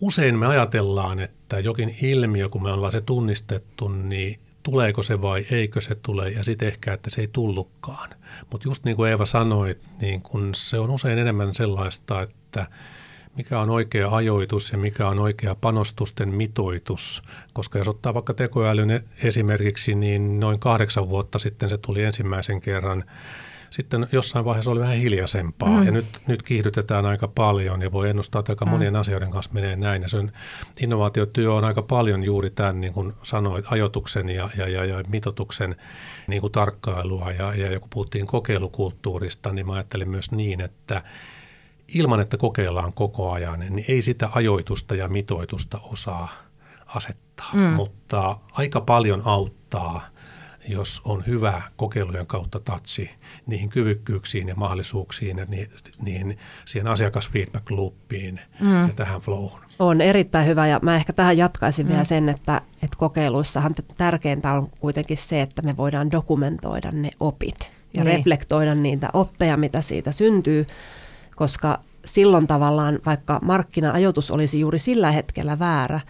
usein 0.00 0.38
me 0.38 0.46
ajatellaan, 0.46 1.18
että 1.18 1.60
jokin 1.60 1.96
ilmiö, 2.02 2.48
kun 2.48 2.62
me 2.62 2.72
ollaan 2.72 2.92
se 2.92 3.00
tunnistettu, 3.00 3.88
niin 3.88 4.40
tuleeko 4.62 5.02
se 5.02 5.22
vai 5.22 5.46
eikö 5.50 5.80
se 5.80 5.94
tule, 5.94 6.30
ja 6.30 6.44
sitten 6.44 6.68
ehkä, 6.68 6.92
että 6.92 7.10
se 7.10 7.20
ei 7.20 7.28
tullutkaan. 7.32 8.10
Mutta 8.50 8.68
just 8.68 8.84
niin 8.84 8.96
kuin 8.96 9.10
Eeva 9.10 9.26
sanoi, 9.26 9.76
niin 10.00 10.22
kun 10.22 10.54
se 10.54 10.78
on 10.78 10.90
usein 10.90 11.18
enemmän 11.18 11.54
sellaista, 11.54 12.22
että 12.22 12.66
mikä 13.36 13.60
on 13.60 13.70
oikea 13.70 14.08
ajoitus 14.10 14.72
ja 14.72 14.78
mikä 14.78 15.08
on 15.08 15.18
oikea 15.18 15.54
panostusten 15.54 16.28
mitoitus. 16.28 17.22
Koska 17.52 17.78
jos 17.78 17.88
ottaa 17.88 18.14
vaikka 18.14 18.34
tekoälyn 18.34 19.04
esimerkiksi, 19.22 19.94
niin 19.94 20.40
noin 20.40 20.58
kahdeksan 20.58 21.08
vuotta 21.08 21.38
sitten 21.38 21.68
se 21.68 21.78
tuli 21.78 22.02
ensimmäisen 22.02 22.60
kerran 22.60 23.04
sitten 23.72 24.06
jossain 24.12 24.44
vaiheessa 24.44 24.70
oli 24.70 24.80
vähän 24.80 24.96
hiljaisempaa 24.96 25.68
mm. 25.80 25.86
ja 25.86 25.92
nyt, 25.92 26.06
nyt 26.26 26.42
kiihdytetään 26.42 27.06
aika 27.06 27.28
paljon 27.28 27.82
ja 27.82 27.92
voi 27.92 28.10
ennustaa, 28.10 28.40
että 28.40 28.52
aika 28.52 28.64
mm. 28.64 28.70
monien 28.70 28.96
asioiden 28.96 29.30
kanssa 29.30 29.52
menee 29.54 29.76
näin. 29.76 30.02
Ja 30.02 30.08
sen 30.08 30.32
innovaatiotyö 30.80 31.52
on 31.52 31.64
aika 31.64 31.82
paljon 31.82 32.24
juuri 32.24 32.50
tämän, 32.50 32.80
niin 32.80 32.92
kuin 32.92 33.12
sanoit, 33.22 33.64
ajoituksen 33.68 34.28
ja, 34.28 34.50
ja, 34.56 34.68
ja, 34.68 34.84
ja 34.84 35.04
mitotuksen 35.08 35.76
niin 36.26 36.40
kuin 36.40 36.52
tarkkailua. 36.52 37.32
Ja, 37.32 37.54
ja 37.54 37.80
kun 37.80 37.90
puhuttiin 37.90 38.26
kokeilukulttuurista, 38.26 39.52
niin 39.52 39.66
mä 39.66 39.72
ajattelin 39.72 40.08
myös 40.08 40.32
niin, 40.32 40.60
että 40.60 41.02
ilman, 41.88 42.20
että 42.20 42.36
kokeillaan 42.36 42.92
koko 42.92 43.32
ajan, 43.32 43.60
niin 43.60 43.84
ei 43.88 44.02
sitä 44.02 44.28
ajoitusta 44.34 44.94
ja 44.94 45.08
mitoitusta 45.08 45.80
osaa 45.82 46.28
asettaa, 46.86 47.50
mm. 47.52 47.60
mutta 47.60 48.36
aika 48.52 48.80
paljon 48.80 49.22
auttaa– 49.24 50.02
jos 50.68 51.02
on 51.04 51.26
hyvä 51.26 51.62
kokeilujen 51.76 52.26
kautta 52.26 52.60
tatsi 52.60 53.10
niihin 53.46 53.68
kyvykkyyksiin 53.68 54.48
ja 54.48 54.54
mahdollisuuksiin 54.54 55.38
ja 55.38 55.46
niihin, 56.02 56.38
siihen 56.64 56.86
asiakasfeedback 56.86 57.70
loopiin 57.70 58.40
mm. 58.60 58.86
ja 58.86 58.92
tähän 58.96 59.20
flowhun. 59.20 59.60
On 59.78 60.00
erittäin 60.00 60.46
hyvä 60.46 60.66
ja 60.66 60.80
mä 60.82 60.96
ehkä 60.96 61.12
tähän 61.12 61.36
jatkaisin 61.36 61.86
mm. 61.86 61.90
vielä 61.90 62.04
sen, 62.04 62.28
että, 62.28 62.60
että 62.74 62.96
kokeiluissahan 62.96 63.74
tärkeintä 63.96 64.52
on 64.52 64.68
kuitenkin 64.80 65.16
se, 65.16 65.42
että 65.42 65.62
me 65.62 65.76
voidaan 65.76 66.10
dokumentoida 66.10 66.90
ne 66.90 67.10
opit 67.20 67.72
ja 67.96 68.04
niin. 68.04 68.16
reflektoida 68.16 68.74
niitä 68.74 69.08
oppeja, 69.12 69.56
mitä 69.56 69.80
siitä 69.80 70.12
syntyy, 70.12 70.66
koska 71.36 71.80
silloin 72.04 72.46
tavallaan 72.46 72.98
vaikka 73.06 73.38
markkina-ajoitus 73.42 74.30
olisi 74.30 74.60
juuri 74.60 74.78
sillä 74.78 75.10
hetkellä 75.10 75.58
väärä, 75.58 76.00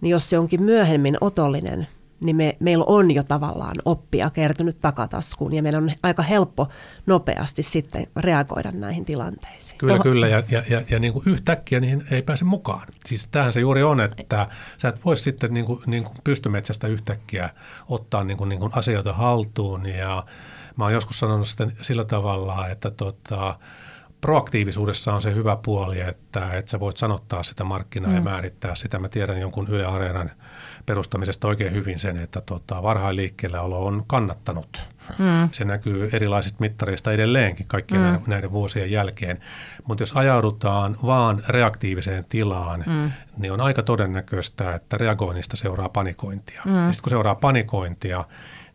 niin 0.00 0.10
jos 0.10 0.30
se 0.30 0.38
onkin 0.38 0.62
myöhemmin 0.62 1.16
otollinen– 1.20 1.86
niin 2.20 2.36
me, 2.36 2.56
meillä 2.60 2.84
on 2.88 3.10
jo 3.10 3.22
tavallaan 3.22 3.74
oppia 3.84 4.30
kertynyt 4.30 4.80
takataskuun 4.80 5.54
ja 5.54 5.62
meidän 5.62 5.82
on 5.82 5.90
aika 6.02 6.22
helppo 6.22 6.68
nopeasti 7.06 7.62
sitten 7.62 8.06
reagoida 8.16 8.72
näihin 8.72 9.04
tilanteisiin. 9.04 9.78
Kyllä, 9.78 9.98
kyllä 9.98 10.28
ja, 10.28 10.42
ja, 10.50 10.62
ja, 10.70 10.82
ja 10.90 10.98
niin 10.98 11.12
kuin 11.12 11.22
yhtäkkiä 11.26 11.80
niihin 11.80 12.04
ei 12.10 12.22
pääse 12.22 12.44
mukaan. 12.44 12.88
Siis 13.06 13.26
tähän 13.26 13.52
se 13.52 13.60
juuri 13.60 13.82
on, 13.82 14.00
että 14.00 14.48
sä 14.78 14.88
et 14.88 15.04
voi 15.04 15.16
sitten 15.16 15.54
niin 15.54 15.66
kuin, 15.66 15.82
niin 15.86 16.04
kuin 16.04 16.16
pystymetsästä 16.24 16.86
yhtäkkiä 16.86 17.50
ottaa 17.88 18.24
niin 18.24 18.36
kuin, 18.36 18.48
niin 18.48 18.60
kuin 18.60 18.72
asioita 18.74 19.12
haltuun 19.12 19.86
ja 19.86 20.24
mä 20.76 20.84
oon 20.84 20.92
joskus 20.92 21.18
sanonut 21.18 21.48
sitten 21.48 21.72
sillä 21.82 22.04
tavalla, 22.04 22.68
että 22.68 22.90
tota, 22.90 23.58
proaktiivisuudessa 24.20 25.14
on 25.14 25.22
se 25.22 25.34
hyvä 25.34 25.56
puoli, 25.56 26.00
että, 26.00 26.52
että 26.52 26.70
sä 26.70 26.80
voit 26.80 26.96
sanottaa 26.96 27.42
sitä 27.42 27.64
markkinaa 27.64 28.10
mm. 28.10 28.16
ja 28.16 28.22
määrittää 28.22 28.74
sitä. 28.74 28.98
Mä 28.98 29.08
tiedän 29.08 29.40
jonkun 29.40 29.68
Yle 29.68 29.86
Areenan 29.86 30.30
perustamisesta 30.86 31.48
oikein 31.48 31.74
hyvin 31.74 31.98
sen, 31.98 32.16
että 32.16 32.40
tota, 32.40 32.82
varhain 32.82 33.16
liikkeellä 33.16 33.60
olo 33.60 33.86
on 33.86 34.02
kannattanut. 34.06 34.88
Mm. 35.18 35.48
Se 35.52 35.64
näkyy 35.64 36.10
erilaisista 36.12 36.56
mittareista 36.60 37.12
edelleenkin 37.12 37.66
kaikkien 37.68 38.00
mm. 38.00 38.04
näiden, 38.04 38.22
näiden 38.26 38.52
vuosien 38.52 38.90
jälkeen. 38.90 39.40
Mutta 39.84 40.02
jos 40.02 40.16
ajaudutaan 40.16 40.96
vaan 41.06 41.42
reaktiiviseen 41.48 42.26
tilaan, 42.28 42.84
mm. 42.86 43.10
niin 43.36 43.52
on 43.52 43.60
aika 43.60 43.82
todennäköistä, 43.82 44.74
että 44.74 44.98
reagoinnista 44.98 45.56
seuraa 45.56 45.88
panikointia. 45.88 46.62
Mm. 46.64 46.84
Sitten 46.84 47.02
kun 47.02 47.10
seuraa 47.10 47.34
panikointia, 47.34 48.24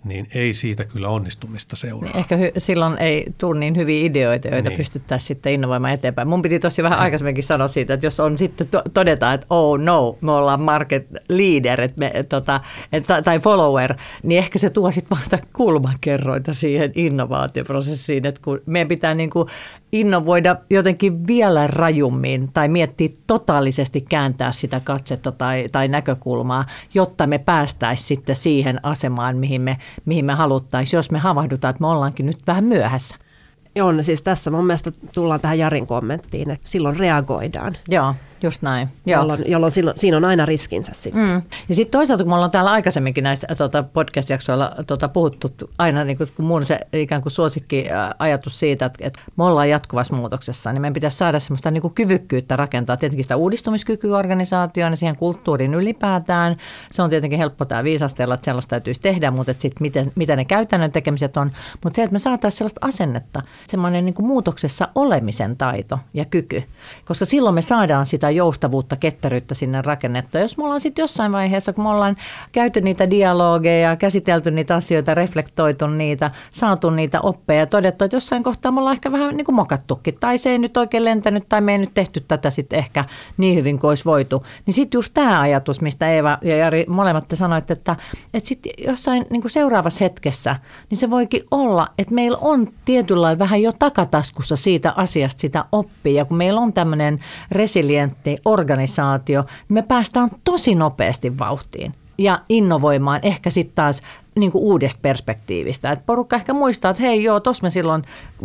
niin 0.03 0.27
ei 0.35 0.53
siitä 0.53 0.85
kyllä 0.85 1.09
onnistumista 1.09 1.75
seuraa. 1.75 2.09
Niin 2.09 2.17
ehkä 2.17 2.35
hy- 2.35 2.53
silloin 2.57 2.97
ei 2.97 3.25
tule 3.37 3.59
niin 3.59 3.75
hyviä 3.75 4.05
ideoita, 4.05 4.47
joita 4.47 4.69
niin. 4.69 4.77
pystyttäisiin 4.77 5.27
sitten 5.27 5.53
innovoimaan 5.53 5.93
eteenpäin. 5.93 6.27
Mun 6.27 6.41
piti 6.41 6.59
tosi 6.59 6.83
vähän 6.83 6.99
aikaisemminkin 6.99 7.43
sanoa 7.43 7.67
siitä, 7.67 7.93
että 7.93 8.05
jos 8.05 8.19
on 8.19 8.37
sitten 8.37 8.67
to- 8.67 8.83
todetaan, 8.93 9.35
että 9.35 9.47
oh 9.49 9.79
no, 9.79 10.17
me 10.21 10.31
ollaan 10.31 10.61
market 10.61 11.07
leader 11.29 11.81
et 11.81 11.97
me, 11.97 12.11
et, 12.13 12.29
tota, 12.29 12.61
et, 12.91 13.03
tai 13.23 13.39
follower, 13.39 13.93
niin 14.23 14.39
ehkä 14.39 14.59
se 14.59 14.69
tuo 14.69 14.91
sitten 14.91 15.17
vasta 15.17 15.37
kulmakerroita 15.53 16.53
siihen 16.53 16.91
innovaatioprosessiin, 16.95 18.25
että 18.25 18.41
kun 18.43 18.59
meidän 18.65 18.87
pitää 18.87 19.13
niin 19.13 19.29
kuin 19.29 19.47
innovoida 19.93 20.55
jotenkin 20.69 21.27
vielä 21.27 21.67
rajummin 21.67 22.49
tai 22.53 22.67
miettiä 22.67 23.09
totaalisesti 23.27 24.01
kääntää 24.01 24.51
sitä 24.51 24.81
katsetta 24.83 25.31
tai, 25.31 25.65
tai 25.71 25.87
näkökulmaa, 25.87 26.65
jotta 26.93 27.27
me 27.27 27.37
päästäisiin 27.37 28.07
sitten 28.07 28.35
siihen 28.35 28.79
asemaan, 28.83 29.37
mihin 29.37 29.61
me, 29.61 29.77
mihin 30.05 30.25
me 30.25 30.33
haluttaisiin, 30.33 30.97
jos 30.97 31.11
me 31.11 31.19
havahdutaan, 31.19 31.69
että 31.69 31.81
me 31.81 31.87
ollaankin 31.87 32.25
nyt 32.25 32.39
vähän 32.47 32.63
myöhässä. 32.63 33.15
On, 33.81 34.03
siis 34.03 34.23
tässä 34.23 34.51
mun 34.51 34.65
mielestä 34.65 34.91
tullaan 35.13 35.41
tähän 35.41 35.59
Jarin 35.59 35.87
kommenttiin, 35.87 36.51
että 36.51 36.69
silloin 36.69 36.97
reagoidaan. 36.97 37.77
Joo. 37.89 38.15
Just 38.43 38.61
näin. 38.61 38.89
Joo. 39.05 39.21
Jolloin, 39.21 39.43
jolloin 39.45 39.71
silloin, 39.71 39.97
siinä 39.97 40.17
on 40.17 40.25
aina 40.25 40.45
riskinsä 40.45 40.91
sitten. 40.95 41.23
Mm. 41.23 41.41
Ja 41.69 41.75
sitten 41.75 41.91
toisaalta, 41.91 42.23
kun 42.23 42.31
me 42.31 42.35
ollaan 42.35 42.51
täällä 42.51 42.71
aikaisemminkin 42.71 43.23
näistä 43.23 43.47
tuota, 43.57 43.83
podcast-jaksoilla 43.83 44.75
tuota, 44.87 45.07
puhuttu, 45.07 45.51
aina 45.77 46.03
niin 46.03 46.17
kuin, 46.17 46.29
kun 46.35 46.45
mun 46.45 46.65
se 46.65 46.79
ikään 46.93 47.21
kuin 47.21 47.31
suosikki 47.31 47.85
ajatus 48.19 48.59
siitä, 48.59 48.85
että, 48.85 49.07
että 49.07 49.19
me 49.37 49.43
ollaan 49.43 49.69
jatkuvassa 49.69 50.15
muutoksessa, 50.15 50.73
niin 50.73 50.81
meidän 50.81 50.93
pitäisi 50.93 51.17
saada 51.17 51.39
semmoista 51.39 51.71
niin 51.71 51.81
kuin 51.81 51.93
kyvykkyyttä 51.93 52.55
rakentaa 52.55 52.97
tietenkin 52.97 53.23
sitä 53.23 53.35
uudistumiskykyä 53.35 54.17
organisaatioon 54.17 54.93
ja 54.93 54.97
siihen 54.97 55.15
kulttuuriin 55.15 55.73
ylipäätään. 55.73 56.57
Se 56.91 57.01
on 57.01 57.09
tietenkin 57.09 57.39
helppo 57.39 57.65
tämä 57.65 57.83
viisastella, 57.83 58.33
että 58.33 58.45
sellaista 58.45 58.69
täytyisi 58.69 59.01
tehdä, 59.01 59.31
mutta 59.31 59.53
sitten 59.53 59.77
miten, 59.79 60.11
mitä 60.15 60.35
ne 60.35 60.45
käytännön 60.45 60.91
tekemiset 60.91 61.37
on. 61.37 61.51
Mutta 61.83 61.95
se, 61.95 62.03
että 62.03 62.13
me 62.13 62.19
saataisiin 62.19 62.57
sellaista 62.57 62.87
asennetta, 62.87 63.41
semmoinen 63.67 64.05
niin 64.05 64.13
kuin 64.13 64.25
muutoksessa 64.25 64.87
olemisen 64.95 65.57
taito 65.57 65.99
ja 66.13 66.25
kyky, 66.25 66.63
koska 67.05 67.25
silloin 67.25 67.55
me 67.55 67.61
saadaan 67.61 68.05
sitä 68.05 68.32
joustavuutta, 68.33 68.95
ketteryyttä 68.95 69.53
sinne 69.53 69.81
rakennettua. 69.81 70.41
Jos 70.41 70.57
me 70.57 70.63
ollaan 70.63 70.81
sitten 70.81 71.03
jossain 71.03 71.31
vaiheessa, 71.31 71.73
kun 71.73 71.83
me 71.83 71.89
ollaan 71.89 72.15
käyty 72.51 72.81
niitä 72.81 73.09
dialogeja, 73.09 73.95
käsitelty 73.95 74.51
niitä 74.51 74.75
asioita, 74.75 75.13
reflektoitu 75.13 75.87
niitä, 75.87 76.31
saatu 76.51 76.89
niitä 76.89 77.21
oppeja 77.21 77.59
ja 77.59 77.65
todettu, 77.65 78.05
että 78.05 78.15
jossain 78.15 78.43
kohtaa 78.43 78.71
me 78.71 78.79
ollaan 78.79 78.93
ehkä 78.95 79.11
vähän 79.11 79.37
niin 79.37 79.45
kuin 79.45 79.55
mokattukin, 79.55 80.17
tai 80.19 80.37
se 80.37 80.49
ei 80.49 80.59
nyt 80.59 80.77
oikein 80.77 81.05
lentänyt, 81.05 81.49
tai 81.49 81.61
me 81.61 81.71
ei 81.71 81.77
nyt 81.77 81.93
tehty 81.93 82.23
tätä 82.27 82.49
sitten 82.49 82.79
ehkä 82.79 83.05
niin 83.37 83.57
hyvin 83.57 83.79
kuin 83.79 83.89
olisi 83.89 84.05
voitu. 84.05 84.45
Niin 84.65 84.73
sitten 84.73 84.97
just 84.97 85.11
tämä 85.13 85.41
ajatus, 85.41 85.81
mistä 85.81 86.09
Eeva 86.09 86.37
ja 86.41 86.57
Jari 86.57 86.85
molemmat 86.87 87.27
te 87.27 87.35
sanoitte, 87.35 87.73
että, 87.73 87.95
että 88.33 88.49
sitten 88.49 88.71
jossain 88.77 89.25
niin 89.29 89.41
kuin 89.41 89.51
seuraavassa 89.51 90.05
hetkessä, 90.05 90.55
niin 90.89 90.97
se 90.97 91.09
voikin 91.09 91.43
olla, 91.51 91.87
että 91.97 92.13
meillä 92.13 92.37
on 92.41 92.67
tietynlainen 92.85 93.39
vähän 93.39 93.61
jo 93.61 93.71
takataskussa 93.79 94.55
siitä 94.55 94.93
asiasta 94.95 95.41
sitä 95.41 95.65
oppia, 95.71 96.25
kun 96.25 96.37
meillä 96.37 96.61
on 96.61 96.73
tämmöinen 96.73 97.19
resilientti 97.51 98.22
niin 98.25 98.39
organisaatio, 98.45 99.41
niin 99.41 99.73
me 99.73 99.81
päästään 99.81 100.29
tosi 100.43 100.75
nopeasti 100.75 101.39
vauhtiin 101.39 101.93
ja 102.17 102.41
innovoimaan 102.49 103.19
ehkä 103.23 103.49
sitten 103.49 103.75
taas 103.75 104.01
niin 104.35 104.51
kuin 104.51 104.63
uudesta 104.63 104.99
perspektiivistä. 105.01 105.91
Et 105.91 106.05
porukka 106.05 106.35
ehkä 106.35 106.53
muistaa, 106.53 106.91
että 106.91 107.03
hei 107.03 107.23
joo, 107.23 107.39
tuossa 107.39 107.63
me 107.63 107.69
silloin 107.69 108.03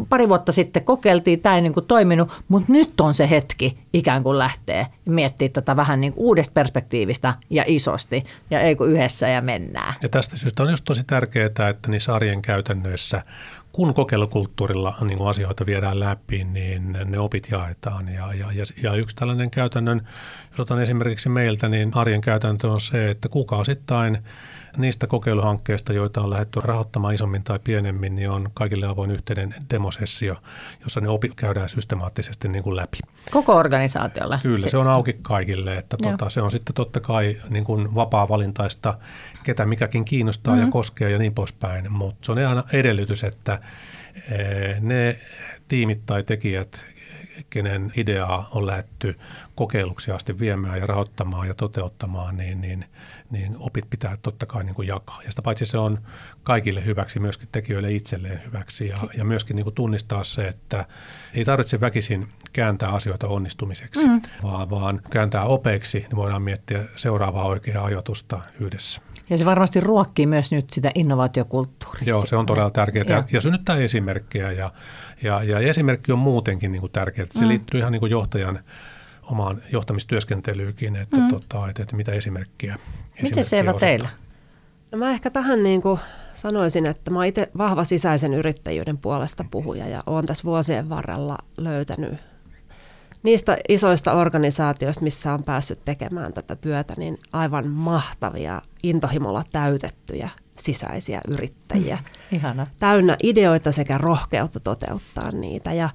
pari 0.08 0.28
vuotta 0.28 0.52
sitten 0.52 0.84
kokeiltiin, 0.84 1.40
tämä 1.40 1.54
ei 1.54 1.60
niin 1.60 1.72
kuin 1.72 1.86
toiminut, 1.86 2.42
mutta 2.48 2.72
nyt 2.72 3.00
on 3.00 3.14
se 3.14 3.30
hetki 3.30 3.78
ikään 3.92 4.22
kuin 4.22 4.38
lähtee 4.38 4.86
miettiä 5.04 5.48
tätä 5.48 5.76
vähän 5.76 6.00
niin 6.00 6.12
kuin 6.12 6.24
uudesta 6.24 6.52
perspektiivistä 6.52 7.34
ja 7.50 7.64
isosti 7.66 8.24
ja 8.50 8.60
ei 8.60 8.76
kun 8.76 8.90
yhdessä 8.90 9.28
ja 9.28 9.42
mennään. 9.42 9.94
Ja 10.02 10.08
tästä 10.08 10.36
syystä 10.36 10.62
on 10.62 10.70
just 10.70 10.84
tosi 10.84 11.04
tärkeää, 11.04 11.46
että 11.46 11.74
niissä 11.88 12.14
arjen 12.14 12.42
käytännöissä 12.42 13.22
kun 13.72 13.94
kokeilukulttuurilla 13.94 14.94
niin 15.00 15.18
kuin 15.18 15.30
asioita 15.30 15.66
viedään 15.66 16.00
läpi, 16.00 16.44
niin 16.44 16.98
ne 17.04 17.18
opit 17.18 17.48
jaetaan. 17.50 18.08
Ja, 18.08 18.34
ja, 18.34 18.46
ja 18.82 18.94
yksi 18.94 19.16
tällainen 19.16 19.50
käytännön, 19.50 20.08
jos 20.50 20.60
otan 20.60 20.82
esimerkiksi 20.82 21.28
meiltä, 21.28 21.68
niin 21.68 21.90
arjen 21.94 22.20
käytäntö 22.20 22.70
on 22.70 22.80
se, 22.80 23.10
että 23.10 23.28
kuukausittain 23.28 24.18
niistä 24.76 25.06
kokeiluhankkeista, 25.06 25.92
joita 25.92 26.20
on 26.20 26.30
lähdetty 26.30 26.60
rahoittamaan 26.60 27.14
isommin 27.14 27.44
tai 27.44 27.58
pienemmin, 27.64 28.14
niin 28.14 28.30
on 28.30 28.50
kaikille 28.54 28.86
avoin 28.86 29.10
yhteinen 29.10 29.54
demosessio, 29.70 30.36
jossa 30.82 31.00
ne 31.00 31.08
opit 31.08 31.34
käydään 31.34 31.68
systemaattisesti 31.68 32.48
niin 32.48 32.62
kuin 32.62 32.76
läpi. 32.76 32.98
Koko 33.30 33.56
organisaatiolle? 33.56 34.38
Kyllä, 34.42 34.68
se 34.68 34.76
on 34.76 34.88
auki 34.88 35.18
kaikille. 35.22 35.76
Että 35.76 35.96
tuota, 36.02 36.30
se 36.30 36.42
on 36.42 36.50
sitten 36.50 36.74
totta 36.74 37.00
kai 37.00 37.36
niin 37.48 37.64
kuin 37.64 37.94
vapaa-valintaista, 37.94 38.94
ketä 39.48 39.66
mikäkin 39.66 40.04
kiinnostaa 40.04 40.54
mm-hmm. 40.54 40.66
ja 40.66 40.72
koskee 40.72 41.10
ja 41.10 41.18
niin 41.18 41.34
poispäin, 41.34 41.92
mutta 41.92 42.26
se 42.26 42.32
on 42.32 42.38
aina 42.38 42.64
edellytys, 42.72 43.24
että 43.24 43.60
eh, 44.30 44.80
ne 44.80 45.18
tiimit 45.68 46.06
tai 46.06 46.22
tekijät, 46.22 46.86
kenen 47.50 47.92
ideaa 47.96 48.48
on 48.50 48.66
lähetty 48.66 49.18
kokeiluksi 49.54 50.10
asti 50.10 50.38
viemään 50.38 50.80
ja 50.80 50.86
rahoittamaan 50.86 51.48
ja 51.48 51.54
toteuttamaan, 51.54 52.36
niin, 52.36 52.60
niin, 52.60 52.84
niin 53.30 53.56
opit 53.58 53.90
pitää 53.90 54.16
totta 54.22 54.46
kai 54.46 54.64
niin 54.64 54.74
kuin 54.74 54.88
jakaa. 54.88 55.22
Ja 55.24 55.30
sitä 55.30 55.42
paitsi 55.42 55.66
se 55.66 55.78
on 55.78 55.98
kaikille 56.42 56.84
hyväksi, 56.84 57.20
myöskin 57.20 57.48
tekijöille 57.52 57.92
itselleen 57.92 58.40
hyväksi 58.46 58.88
ja, 58.88 58.98
ja 59.16 59.24
myöskin 59.24 59.56
niin 59.56 59.64
kuin 59.64 59.74
tunnistaa 59.74 60.24
se, 60.24 60.48
että 60.48 60.86
ei 61.34 61.44
tarvitse 61.44 61.80
väkisin 61.80 62.28
kääntää 62.52 62.88
asioita 62.88 63.28
onnistumiseksi, 63.28 64.08
mm. 64.08 64.22
vaan, 64.42 64.70
vaan 64.70 65.00
kääntää 65.10 65.44
opeiksi, 65.44 65.98
niin 65.98 66.16
voidaan 66.16 66.42
miettiä 66.42 66.84
seuraavaa 66.96 67.44
oikeaa 67.44 67.84
ajoitusta 67.84 68.40
yhdessä. 68.60 69.07
Ja 69.30 69.38
se 69.38 69.44
varmasti 69.44 69.80
ruokkii 69.80 70.26
myös 70.26 70.52
nyt 70.52 70.70
sitä 70.70 70.90
innovaatiokulttuuria. 70.94 72.08
Joo, 72.08 72.26
se 72.26 72.36
on 72.36 72.46
todella 72.46 72.70
tärkeää. 72.70 73.04
Ja, 73.08 73.24
ja 73.32 73.40
synnyttää 73.40 73.76
esimerkkejä 73.76 74.52
ja, 74.52 74.72
ja, 75.22 75.42
ja 75.42 75.58
esimerkki 75.58 76.12
on 76.12 76.18
muutenkin 76.18 76.72
niin 76.72 76.80
kuin 76.80 76.92
tärkeää. 76.92 77.26
Se 77.30 77.44
mm. 77.44 77.48
liittyy 77.48 77.80
ihan 77.80 77.92
niin 77.92 78.00
kuin 78.00 78.10
johtajan 78.10 78.60
omaan 79.30 79.62
johtamistyöskentelyykin, 79.72 80.96
että, 80.96 81.16
mm. 81.16 81.28
tota, 81.28 81.68
että, 81.68 81.82
että 81.82 81.96
mitä 81.96 82.12
esimerkkiä. 82.12 82.76
Miten 83.22 83.44
se 83.44 83.58
Eva 83.58 83.72
teillä? 83.72 84.08
No 84.92 84.98
mä 84.98 85.10
ehkä 85.10 85.30
tähän 85.30 85.62
niin 85.62 85.82
kuin 85.82 86.00
sanoisin, 86.34 86.86
että 86.86 87.10
mä 87.10 87.24
itse 87.24 87.50
vahva 87.58 87.84
sisäisen 87.84 88.34
yrittäjyyden 88.34 88.98
puolesta 88.98 89.44
puhuja 89.50 89.88
ja 89.88 90.02
olen 90.06 90.26
tässä 90.26 90.44
vuosien 90.44 90.88
varrella 90.88 91.38
löytänyt 91.56 92.14
niistä 93.22 93.56
isoista 93.68 94.12
organisaatioista, 94.12 95.04
missä 95.04 95.32
on 95.32 95.44
päässyt 95.44 95.84
tekemään 95.84 96.32
tätä 96.32 96.56
työtä, 96.56 96.94
niin 96.96 97.18
aivan 97.32 97.68
mahtavia, 97.68 98.62
intohimolla 98.82 99.42
täytettyjä 99.52 100.30
sisäisiä 100.58 101.20
yrittäjiä. 101.28 101.96
Mm, 101.96 102.36
ihana. 102.36 102.66
Täynnä 102.78 103.16
ideoita 103.22 103.72
sekä 103.72 103.98
rohkeutta 103.98 104.60
toteuttaa 104.60 105.30
niitä. 105.30 105.72
Ja 105.72 105.90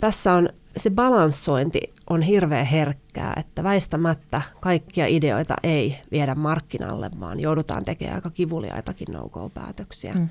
tässä 0.00 0.32
on 0.32 0.48
se 0.76 0.90
balanssointi 0.90 1.80
on 2.10 2.22
hirveän 2.22 2.66
herkkää, 2.66 3.32
että 3.36 3.62
väistämättä 3.62 4.42
kaikkia 4.60 5.06
ideoita 5.06 5.54
ei 5.62 5.98
viedä 6.12 6.34
markkinalle, 6.34 7.10
vaan 7.20 7.40
joudutaan 7.40 7.84
tekemään 7.84 8.14
aika 8.14 8.30
kivuliaitakin 8.30 9.08
no-go-päätöksiä. 9.12 10.14
Mm. 10.14 10.28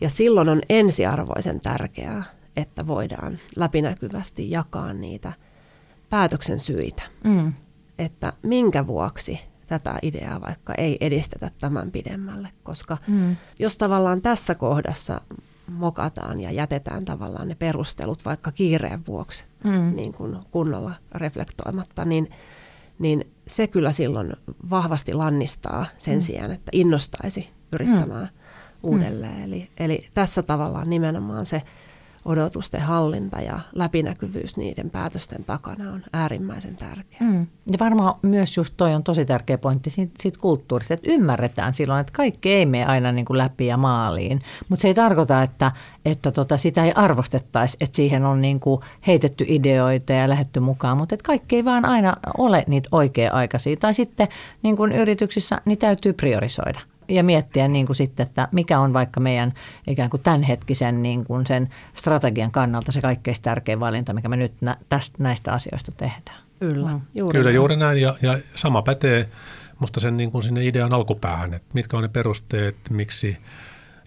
Ja 0.00 0.10
silloin 0.10 0.48
on 0.48 0.60
ensiarvoisen 0.68 1.60
tärkeää, 1.60 2.24
että 2.56 2.86
voidaan 2.86 3.38
läpinäkyvästi 3.56 4.50
jakaa 4.50 4.92
niitä 4.92 5.32
päätöksen 6.10 6.58
syitä. 6.58 7.02
Mm. 7.24 7.52
Että 7.98 8.32
minkä 8.42 8.86
vuoksi 8.86 9.40
tätä 9.66 9.98
ideaa 10.02 10.40
vaikka 10.40 10.74
ei 10.74 10.96
edistetä 11.00 11.50
tämän 11.60 11.90
pidemmälle, 11.90 12.48
koska 12.62 12.96
mm. 13.06 13.36
jos 13.58 13.78
tavallaan 13.78 14.22
tässä 14.22 14.54
kohdassa 14.54 15.20
mokataan 15.72 16.40
ja 16.40 16.52
jätetään 16.52 17.04
tavallaan 17.04 17.48
ne 17.48 17.54
perustelut 17.54 18.24
vaikka 18.24 18.52
kiireen 18.52 19.06
vuoksi 19.06 19.44
mm. 19.64 19.96
niin 19.96 20.14
kuin 20.14 20.36
kunnolla 20.50 20.94
reflektoimatta, 21.14 22.04
niin, 22.04 22.30
niin 22.98 23.32
se 23.46 23.66
kyllä 23.66 23.92
silloin 23.92 24.32
vahvasti 24.70 25.14
lannistaa 25.14 25.86
sen 25.98 26.14
mm. 26.14 26.20
sijaan, 26.20 26.52
että 26.52 26.70
innostaisi 26.72 27.48
yrittämään 27.72 28.28
mm. 28.32 28.90
uudelleen. 28.90 29.42
Eli, 29.44 29.70
eli 29.76 30.08
tässä 30.14 30.42
tavallaan 30.42 30.90
nimenomaan 30.90 31.46
se 31.46 31.62
odotusten 32.26 32.80
hallinta 32.80 33.40
ja 33.40 33.60
läpinäkyvyys 33.74 34.56
niiden 34.56 34.90
päätösten 34.90 35.44
takana 35.44 35.92
on 35.92 36.02
äärimmäisen 36.12 36.76
tärkeää. 36.76 37.30
Mm. 37.30 37.46
Ja 37.72 37.78
varmaan 37.80 38.14
myös 38.22 38.56
just 38.56 38.74
toi 38.76 38.94
on 38.94 39.02
tosi 39.02 39.24
tärkeä 39.24 39.58
pointti 39.58 39.90
siitä, 39.90 40.12
siitä 40.20 40.38
kulttuurista, 40.40 40.94
että 40.94 41.10
ymmärretään 41.10 41.74
silloin, 41.74 42.00
että 42.00 42.12
kaikki 42.12 42.52
ei 42.52 42.66
mene 42.66 42.84
aina 42.84 43.12
niin 43.12 43.24
kuin 43.24 43.38
läpi 43.38 43.66
ja 43.66 43.76
maaliin. 43.76 44.38
Mutta 44.68 44.82
se 44.82 44.88
ei 44.88 44.94
tarkoita, 44.94 45.42
että, 45.42 45.72
että 46.04 46.32
tota, 46.32 46.56
sitä 46.56 46.84
ei 46.84 46.92
arvostettaisi, 46.94 47.76
että 47.80 47.96
siihen 47.96 48.24
on 48.24 48.42
niin 48.42 48.60
kuin 48.60 48.80
heitetty 49.06 49.44
ideoita 49.48 50.12
ja 50.12 50.28
lähetty 50.28 50.60
mukaan, 50.60 50.96
mutta 50.96 51.14
että 51.14 51.26
kaikki 51.26 51.56
ei 51.56 51.64
vaan 51.64 51.84
aina 51.84 52.16
ole 52.38 52.64
niitä 52.66 52.88
oikea-aikaisia. 52.92 53.76
Tai 53.76 53.94
sitten 53.94 54.28
niin 54.62 54.76
kuin 54.76 54.92
yrityksissä 54.92 55.60
niin 55.64 55.78
täytyy 55.78 56.12
priorisoida 56.12 56.80
ja 57.08 57.24
miettiä 57.24 57.68
niin 57.68 57.86
kuin 57.86 57.96
sitten, 57.96 58.26
että 58.26 58.48
mikä 58.52 58.80
on 58.80 58.92
vaikka 58.92 59.20
meidän 59.20 59.52
ikään 59.86 60.10
kuin 60.10 60.22
tämänhetkisen 60.22 61.02
niin 61.02 61.24
kuin 61.24 61.46
sen 61.46 61.68
strategian 61.94 62.50
kannalta 62.50 62.92
se 62.92 63.00
kaikkein 63.00 63.36
tärkein 63.42 63.80
valinta, 63.80 64.12
mikä 64.12 64.28
me 64.28 64.36
nyt 64.36 64.52
nä, 64.60 64.76
tästä, 64.88 65.22
näistä 65.22 65.52
asioista 65.52 65.92
tehdään. 65.92 66.38
Kyllä, 66.60 66.90
mm. 66.90 67.00
juuri 67.14 67.38
Kyllä 67.38 67.48
näin. 67.48 67.54
juuri 67.54 67.76
näin 67.76 68.00
ja, 68.00 68.16
ja 68.22 68.38
sama 68.54 68.82
pätee 68.82 69.28
musta 69.78 70.00
sen 70.00 70.16
niin 70.16 70.30
kuin 70.30 70.42
sinne 70.42 70.66
idean 70.66 70.92
alkupäähän, 70.92 71.54
että 71.54 71.68
mitkä 71.72 71.96
on 71.96 72.02
ne 72.02 72.08
perusteet, 72.08 72.76
miksi 72.90 73.38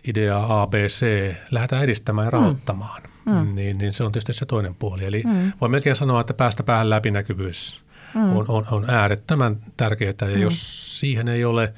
ideaa 0.08 0.62
ABC 0.62 1.34
lähdetään 1.52 1.84
edistämään 1.84 2.26
ja 2.26 2.32
rahoittamaan, 2.32 3.02
mm. 3.26 3.56
Niin, 3.56 3.78
niin 3.78 3.94
se 3.94 4.04
on 4.04 4.12
tietysti 4.12 4.34
se 4.34 4.46
toinen 4.46 4.76
puoli. 4.76 5.06
Eli 5.06 5.24
mm. 5.26 5.52
voi 5.62 5.70
melkein 5.70 5.96
sanoa, 5.96 6.22
että 6.22 6.34
päästä 6.34 6.64
päähän 6.64 6.90
läpinäkyvyys 6.90 7.82
mm. 8.14 8.38
on, 8.38 8.46
on, 8.48 8.66
on 8.72 8.90
äärettömän 8.90 9.58
tärkeää, 9.78 10.14
ja 10.22 10.36
mm. 10.36 10.42
jos 10.42 11.00
siihen 11.00 11.28
ei 11.28 11.46
ole 11.46 11.74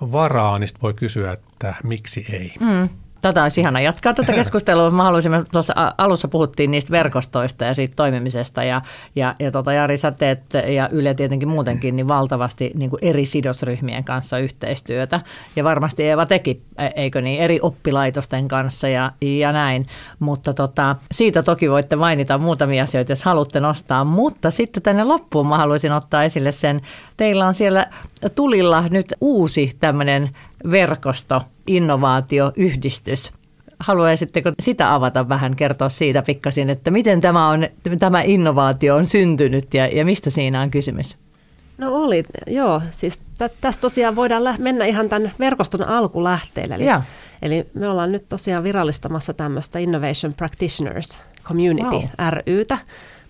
varaa, 0.00 0.58
niin 0.58 0.68
voi 0.82 0.94
kysyä, 0.94 1.32
että 1.32 1.74
miksi 1.84 2.26
ei. 2.32 2.54
Mm. 2.60 2.88
Tätä 3.24 3.42
olisi 3.42 3.60
ihana 3.60 3.80
jatkaa 3.80 4.14
tätä 4.14 4.32
keskustelua. 4.42 4.90
Mä 4.90 5.02
haluaisin, 5.02 5.32
tuossa 5.52 5.94
alussa 5.98 6.28
puhuttiin 6.28 6.70
niistä 6.70 6.90
verkostoista 6.90 7.64
ja 7.64 7.74
siitä 7.74 7.94
toimimisesta 7.96 8.64
ja, 8.64 8.82
ja, 9.16 9.34
ja 9.38 9.50
tota 9.50 9.72
Jari, 9.72 9.96
sä 9.96 10.10
teet 10.10 10.40
ja 10.66 10.88
Yle 10.88 11.14
tietenkin 11.14 11.48
muutenkin 11.48 11.96
niin 11.96 12.08
valtavasti 12.08 12.70
niin 12.74 12.90
kuin 12.90 13.04
eri 13.04 13.26
sidosryhmien 13.26 14.04
kanssa 14.04 14.38
yhteistyötä. 14.38 15.20
Ja 15.56 15.64
varmasti 15.64 16.02
Eeva 16.02 16.26
teki, 16.26 16.62
e, 16.78 16.86
eikö 16.96 17.20
niin, 17.20 17.40
eri 17.40 17.58
oppilaitosten 17.62 18.48
kanssa 18.48 18.88
ja, 18.88 19.12
ja 19.20 19.52
näin, 19.52 19.86
mutta 20.18 20.54
tota, 20.54 20.96
siitä 21.12 21.42
toki 21.42 21.70
voitte 21.70 21.96
mainita 21.96 22.38
muutamia 22.38 22.84
asioita, 22.84 23.12
jos 23.12 23.22
haluatte 23.22 23.60
nostaa, 23.60 24.04
mutta 24.04 24.50
sitten 24.50 24.82
tänne 24.82 25.04
loppuun 25.04 25.46
mä 25.46 25.56
haluaisin 25.56 25.92
ottaa 25.92 26.24
esille 26.24 26.52
sen, 26.52 26.80
teillä 27.16 27.46
on 27.46 27.54
siellä 27.54 27.86
tulilla 28.34 28.84
nyt 28.90 29.12
uusi 29.20 29.76
tämmöinen 29.80 30.28
verkosto, 30.70 31.42
innovaatio, 31.66 32.52
yhdistys. 32.56 33.32
Haluaisitteko 33.78 34.52
sitä 34.60 34.94
avata 34.94 35.28
vähän, 35.28 35.56
kertoa 35.56 35.88
siitä 35.88 36.22
pikkasin, 36.22 36.70
että 36.70 36.90
miten 36.90 37.20
tämä, 37.20 37.48
on, 37.48 37.66
tämä 37.98 38.22
innovaatio 38.22 38.96
on 38.96 39.06
syntynyt 39.06 39.74
ja, 39.74 39.86
ja 39.86 40.04
mistä 40.04 40.30
siinä 40.30 40.60
on 40.60 40.70
kysymys? 40.70 41.16
No 41.78 41.94
oli, 41.94 42.24
joo. 42.46 42.82
Siis 42.90 43.22
tä, 43.38 43.50
tässä 43.60 43.80
tosiaan 43.80 44.16
voidaan 44.16 44.44
lä- 44.44 44.56
mennä 44.58 44.84
ihan 44.84 45.08
tämän 45.08 45.32
verkoston 45.40 45.88
alkulähteelle. 45.88 46.74
Eli, 46.74 46.84
eli 47.42 47.66
me 47.74 47.88
ollaan 47.88 48.12
nyt 48.12 48.28
tosiaan 48.28 48.64
virallistamassa 48.64 49.34
tämmöistä 49.34 49.78
Innovation 49.78 50.34
Practitioners 50.34 51.20
Community 51.44 51.96
wow. 51.96 52.28
rytä 52.46 52.78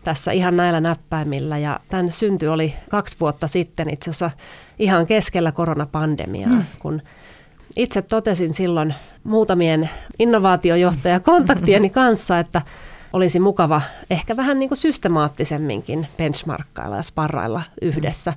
tässä 0.04 0.32
ihan 0.32 0.56
näillä 0.56 0.80
näppäimillä. 0.80 1.58
Ja 1.58 1.80
tämän 1.88 2.10
synty 2.10 2.46
oli 2.46 2.74
kaksi 2.90 3.16
vuotta 3.20 3.46
sitten 3.46 3.90
itse 3.90 4.10
asiassa 4.10 4.30
ihan 4.78 5.06
keskellä 5.06 5.52
koronapandemiaa, 5.52 6.50
mm. 6.50 6.64
kun 6.78 7.02
itse 7.76 8.02
totesin 8.02 8.54
silloin 8.54 8.94
muutamien 9.24 9.90
innovaatiojohtajakontaktieni 10.18 11.90
kanssa, 12.00 12.38
että 12.38 12.62
olisi 13.12 13.40
mukava 13.40 13.82
ehkä 14.10 14.36
vähän 14.36 14.58
niin 14.58 14.68
kuin 14.68 14.78
systemaattisemminkin 14.78 16.06
benchmarkkailla 16.18 16.96
ja 16.96 17.02
sparrailla 17.02 17.62
yhdessä 17.82 18.32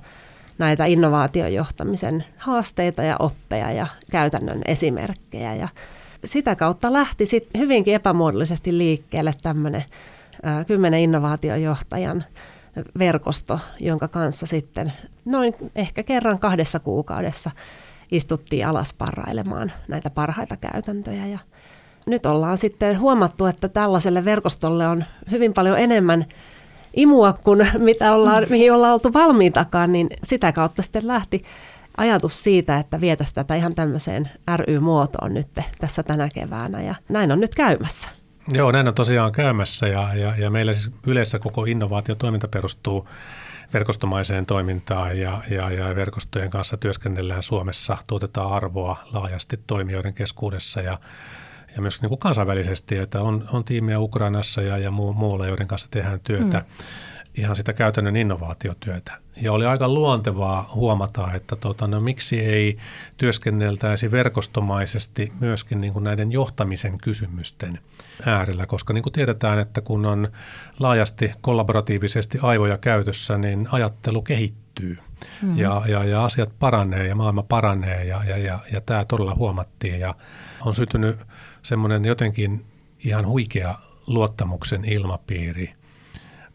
näitä 0.58 0.84
innovaatiojohtamisen 0.84 2.24
haasteita 2.38 3.02
ja 3.02 3.16
oppeja 3.18 3.72
ja 3.72 3.86
käytännön 4.10 4.62
esimerkkejä. 4.64 5.54
Ja 5.54 5.68
sitä 6.24 6.56
kautta 6.56 6.92
lähti 6.92 7.26
sitten 7.26 7.60
hyvinkin 7.60 7.94
epämuodollisesti 7.94 8.78
liikkeelle 8.78 9.34
tämmöinen 9.42 9.84
kymmenen 10.66 11.00
innovaatiojohtajan 11.00 12.24
verkosto, 12.98 13.60
jonka 13.80 14.08
kanssa 14.08 14.46
sitten 14.46 14.92
noin 15.24 15.54
ehkä 15.76 16.02
kerran 16.02 16.38
kahdessa 16.38 16.78
kuukaudessa 16.78 17.50
istuttiin 18.10 18.66
alas 18.66 18.92
parailemaan 18.92 19.72
näitä 19.88 20.10
parhaita 20.10 20.56
käytäntöjä. 20.56 21.26
Ja 21.26 21.38
nyt 22.06 22.26
ollaan 22.26 22.58
sitten 22.58 23.00
huomattu, 23.00 23.46
että 23.46 23.68
tällaiselle 23.68 24.24
verkostolle 24.24 24.88
on 24.88 25.04
hyvin 25.30 25.54
paljon 25.54 25.78
enemmän 25.78 26.24
imua 26.94 27.32
kuin 27.32 27.66
mitä 27.78 28.12
ollaan, 28.12 28.46
mihin 28.50 28.72
ollaan 28.72 28.92
oltu 28.92 29.12
valmiitakaan, 29.12 29.92
niin 29.92 30.08
sitä 30.24 30.52
kautta 30.52 30.82
sitten 30.82 31.06
lähti 31.06 31.42
ajatus 31.96 32.44
siitä, 32.44 32.78
että 32.78 33.00
vietäisiin 33.00 33.34
tätä 33.34 33.54
ihan 33.54 33.74
tämmöiseen 33.74 34.30
ry-muotoon 34.56 35.34
nyt 35.34 35.48
tässä 35.80 36.02
tänä 36.02 36.28
keväänä 36.34 36.82
ja 36.82 36.94
näin 37.08 37.32
on 37.32 37.40
nyt 37.40 37.54
käymässä. 37.54 38.08
Joo, 38.54 38.72
näin 38.72 38.88
on 38.88 38.94
tosiaan 38.94 39.32
käymässä 39.32 39.88
ja, 39.88 40.14
ja, 40.14 40.34
ja 40.38 40.50
meillä 40.50 40.72
siis 40.72 40.90
yleensä 41.06 41.38
koko 41.38 41.64
innovaatiotoiminta 41.64 42.48
perustuu 42.48 43.08
verkostomaiseen 43.72 44.46
toimintaan 44.46 45.18
ja, 45.18 45.42
ja, 45.50 45.70
ja 45.70 45.96
verkostojen 45.96 46.50
kanssa 46.50 46.76
työskennellään 46.76 47.42
Suomessa, 47.42 47.98
tuotetaan 48.06 48.52
arvoa 48.52 48.96
laajasti 49.12 49.60
toimijoiden 49.66 50.14
keskuudessa 50.14 50.80
ja, 50.80 50.98
ja 51.76 51.82
myös 51.82 52.02
niin 52.02 52.08
kuin 52.08 52.18
kansainvälisesti, 52.18 52.96
että 52.96 53.22
on, 53.22 53.48
on 53.52 53.64
tiimiä 53.64 54.00
Ukrainassa 54.00 54.62
ja, 54.62 54.78
ja 54.78 54.90
muu, 54.90 55.12
muualla, 55.12 55.46
joiden 55.46 55.68
kanssa 55.68 55.88
tehdään 55.90 56.20
työtä. 56.20 56.58
Mm 56.58 56.84
ihan 57.38 57.56
sitä 57.56 57.72
käytännön 57.72 58.16
innovaatiotyötä. 58.16 59.12
Ja 59.42 59.52
oli 59.52 59.66
aika 59.66 59.88
luontevaa 59.88 60.70
huomata, 60.74 61.32
että 61.32 61.56
tota, 61.56 61.86
no, 61.86 62.00
miksi 62.00 62.40
ei 62.40 62.78
työskenneltäisi 63.16 64.10
verkostomaisesti 64.10 65.32
myöskin 65.40 65.80
niin 65.80 65.92
kuin 65.92 66.04
näiden 66.04 66.32
johtamisen 66.32 66.98
kysymysten 66.98 67.78
äärellä, 68.26 68.66
koska 68.66 68.92
niin 68.92 69.02
kuin 69.02 69.12
tiedetään, 69.12 69.58
että 69.58 69.80
kun 69.80 70.06
on 70.06 70.28
laajasti 70.78 71.32
kollaboratiivisesti 71.40 72.38
aivoja 72.42 72.78
käytössä, 72.78 73.38
niin 73.38 73.68
ajattelu 73.72 74.22
kehittyy 74.22 74.98
mm-hmm. 75.42 75.58
ja, 75.58 75.82
ja, 75.88 76.04
ja 76.04 76.24
asiat 76.24 76.58
paranee 76.58 77.06
ja 77.06 77.14
maailma 77.14 77.42
paranee 77.42 78.04
ja, 78.04 78.24
ja, 78.24 78.36
ja, 78.36 78.58
ja 78.72 78.80
tämä 78.80 79.04
todella 79.04 79.34
huomattiin 79.34 80.00
ja 80.00 80.14
on 80.60 80.74
syntynyt 80.74 81.18
semmoinen 81.62 82.04
jotenkin 82.04 82.64
ihan 83.04 83.26
huikea 83.26 83.74
luottamuksen 84.06 84.84
ilmapiiri– 84.84 85.74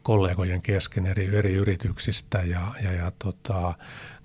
kollegojen 0.03 0.61
kesken 0.61 1.05
eri, 1.05 1.35
eri 1.35 1.53
yrityksistä 1.53 2.37
ja, 2.37 2.67
ja, 2.83 2.91
ja 2.91 3.11
tota, 3.19 3.73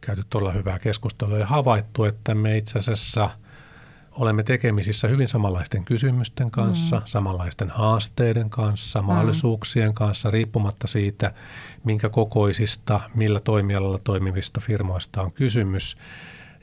käyty 0.01 0.25
todella 0.31 0.53
hyvää 0.53 0.79
keskustelua 0.79 1.39
ja 1.39 1.47
havaittu, 1.47 2.05
että 2.05 2.35
me 2.35 2.57
itse 2.57 2.79
asiassa 2.79 3.31
olemme 4.13 4.43
tekemisissä 4.43 5.09
hyvin 5.09 5.29
samanlaisten 5.29 5.85
kysymysten 5.85 6.51
kanssa, 6.51 6.97
mm. 6.97 7.03
samanlaisten 7.05 7.71
haasteiden 7.71 8.51
kanssa, 8.51 9.03
mahdollisuuksien 9.03 9.89
mm. 9.89 9.95
kanssa, 9.95 10.31
riippumatta 10.31 10.87
siitä, 10.87 11.33
minkä 11.85 12.09
kokoisista, 12.09 13.01
millä 13.15 13.41
toimialalla 13.41 13.99
toimivista 13.99 14.61
firmoista 14.61 15.23
on 15.23 15.33
kysymys. 15.33 15.97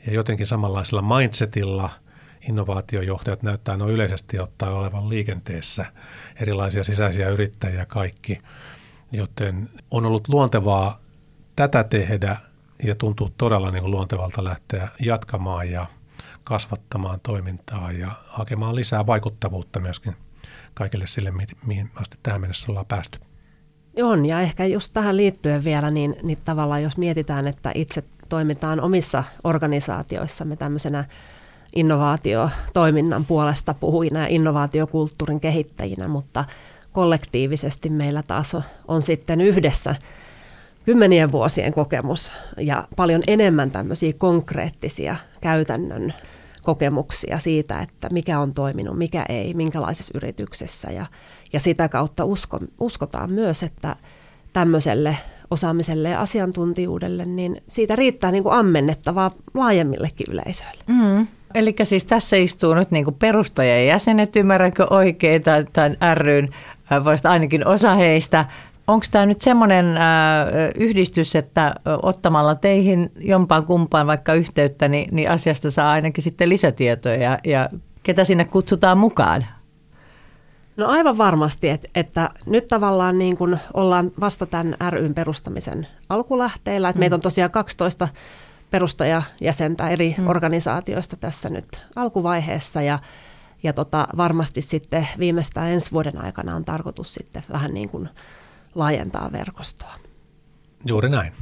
Ja 0.06 0.12
jotenkin 0.12 0.46
samanlaisella 0.46 1.18
mindsetilla 1.18 1.90
innovaatiojohtajat 2.48 3.42
näyttää 3.42 3.76
noin 3.76 3.94
yleisesti 3.94 4.38
ottaa 4.38 4.70
olevan 4.70 5.08
liikenteessä, 5.08 5.86
erilaisia 6.40 6.84
sisäisiä 6.84 7.28
yrittäjiä 7.28 7.86
kaikki– 7.86 8.40
Joten 9.12 9.70
on 9.90 10.06
ollut 10.06 10.28
luontevaa 10.28 11.00
tätä 11.56 11.84
tehdä 11.84 12.36
ja 12.84 12.94
tuntuu 12.94 13.30
todella 13.38 13.70
niin 13.70 13.82
kuin 13.82 13.90
luontevalta 13.90 14.44
lähteä 14.44 14.88
jatkamaan 15.00 15.70
ja 15.70 15.86
kasvattamaan 16.44 17.20
toimintaa 17.22 17.92
ja 17.92 18.10
hakemaan 18.26 18.74
lisää 18.74 19.06
vaikuttavuutta 19.06 19.80
myöskin 19.80 20.16
kaikille 20.74 21.06
sille, 21.06 21.32
mihin 21.66 21.90
asti 21.94 22.18
tähän 22.22 22.40
mennessä 22.40 22.66
ollaan 22.68 22.86
päästy. 22.86 23.18
On, 24.02 24.26
ja 24.26 24.40
ehkä 24.40 24.64
just 24.64 24.92
tähän 24.92 25.16
liittyen 25.16 25.64
vielä, 25.64 25.90
niin, 25.90 26.16
niin 26.22 26.38
tavallaan 26.44 26.82
jos 26.82 26.96
mietitään, 26.96 27.48
että 27.48 27.72
itse 27.74 28.04
toimitaan 28.28 28.80
omissa 28.80 29.24
organisaatioissamme 29.44 30.56
tämmöisenä 30.56 31.04
innovaatiotoiminnan 31.76 33.24
puolesta 33.24 33.74
puhuina 33.74 34.20
ja 34.20 34.26
innovaatiokulttuurin 34.26 35.40
kehittäjinä, 35.40 36.08
mutta 36.08 36.44
kollektiivisesti 36.96 37.90
meillä 37.90 38.22
taas 38.22 38.56
on 38.88 39.02
sitten 39.02 39.40
yhdessä 39.40 39.94
kymmenien 40.84 41.32
vuosien 41.32 41.74
kokemus 41.74 42.32
ja 42.60 42.88
paljon 42.96 43.22
enemmän 43.26 43.70
tämmöisiä 43.70 44.12
konkreettisia 44.18 45.16
käytännön 45.40 46.14
kokemuksia 46.62 47.38
siitä, 47.38 47.80
että 47.80 48.08
mikä 48.12 48.38
on 48.38 48.54
toiminut, 48.54 48.98
mikä 48.98 49.24
ei, 49.28 49.54
minkälaisessa 49.54 50.12
yrityksessä. 50.14 50.90
Ja, 50.90 51.06
ja 51.52 51.60
sitä 51.60 51.88
kautta 51.88 52.24
usko, 52.24 52.60
uskotaan 52.80 53.32
myös, 53.32 53.62
että 53.62 53.96
tämmöiselle 54.52 55.16
osaamiselle 55.50 56.08
ja 56.08 56.20
asiantuntijuudelle, 56.20 57.24
niin 57.24 57.62
siitä 57.68 57.96
riittää 57.96 58.30
niin 58.30 58.42
kuin 58.42 58.54
ammennettavaa 58.54 59.30
laajemmillekin 59.54 60.26
yleisöille. 60.32 60.84
Mm. 60.86 61.26
Eli 61.54 61.74
siis 61.82 62.04
tässä 62.04 62.36
istuu 62.36 62.74
nyt 62.74 62.90
niin 62.90 63.04
kuin 63.04 63.14
perustajien 63.14 63.86
jäsenet, 63.86 64.36
ymmärränkö 64.36 64.86
oikein, 64.90 65.42
tämän 65.72 66.16
ryn 66.16 66.48
voisi 67.04 67.28
ainakin 67.28 67.66
osa 67.66 67.94
heistä. 67.94 68.44
Onko 68.86 69.06
tämä 69.10 69.26
nyt 69.26 69.42
semmoinen 69.42 69.86
yhdistys, 70.74 71.36
että 71.36 71.74
ottamalla 72.02 72.54
teihin 72.54 73.12
jompaan 73.20 73.66
kumpaan 73.66 74.06
vaikka 74.06 74.34
yhteyttä, 74.34 74.88
niin, 74.88 75.08
niin 75.14 75.30
asiasta 75.30 75.70
saa 75.70 75.90
ainakin 75.90 76.24
sitten 76.24 76.48
lisätietoja 76.48 77.16
ja, 77.16 77.38
ja 77.44 77.68
ketä 78.02 78.24
sinne 78.24 78.44
kutsutaan 78.44 78.98
mukaan? 78.98 79.46
No 80.76 80.86
aivan 80.86 81.18
varmasti, 81.18 81.68
että, 81.68 81.88
että 81.94 82.30
nyt 82.46 82.68
tavallaan 82.68 83.18
niin 83.18 83.36
kuin 83.36 83.58
ollaan 83.74 84.10
vasta 84.20 84.46
tämän 84.46 84.76
ryn 84.90 85.14
perustamisen 85.14 85.86
alkulähteillä. 86.08 86.88
Että 86.88 86.98
mm. 86.98 87.00
Meitä 87.00 87.14
on 87.14 87.20
tosiaan 87.20 87.50
12 87.50 88.08
perustajajäsentä 88.70 89.88
eri 89.88 90.14
mm. 90.18 90.28
organisaatioista 90.28 91.16
tässä 91.16 91.48
nyt 91.48 91.86
alkuvaiheessa 91.96 92.82
ja 92.82 92.98
ja 93.66 93.72
tota, 93.72 94.08
varmasti 94.16 94.62
sitten 94.62 95.08
viimeistään 95.18 95.70
ensi 95.70 95.92
vuoden 95.92 96.24
aikana 96.24 96.56
on 96.56 96.64
tarkoitus 96.64 97.14
sitten 97.14 97.42
vähän 97.52 97.74
niin 97.74 97.88
kuin 97.88 98.08
laajentaa 98.74 99.32
verkostoa. 99.32 99.94
Juuri 100.84 101.08
näin. 101.08 101.32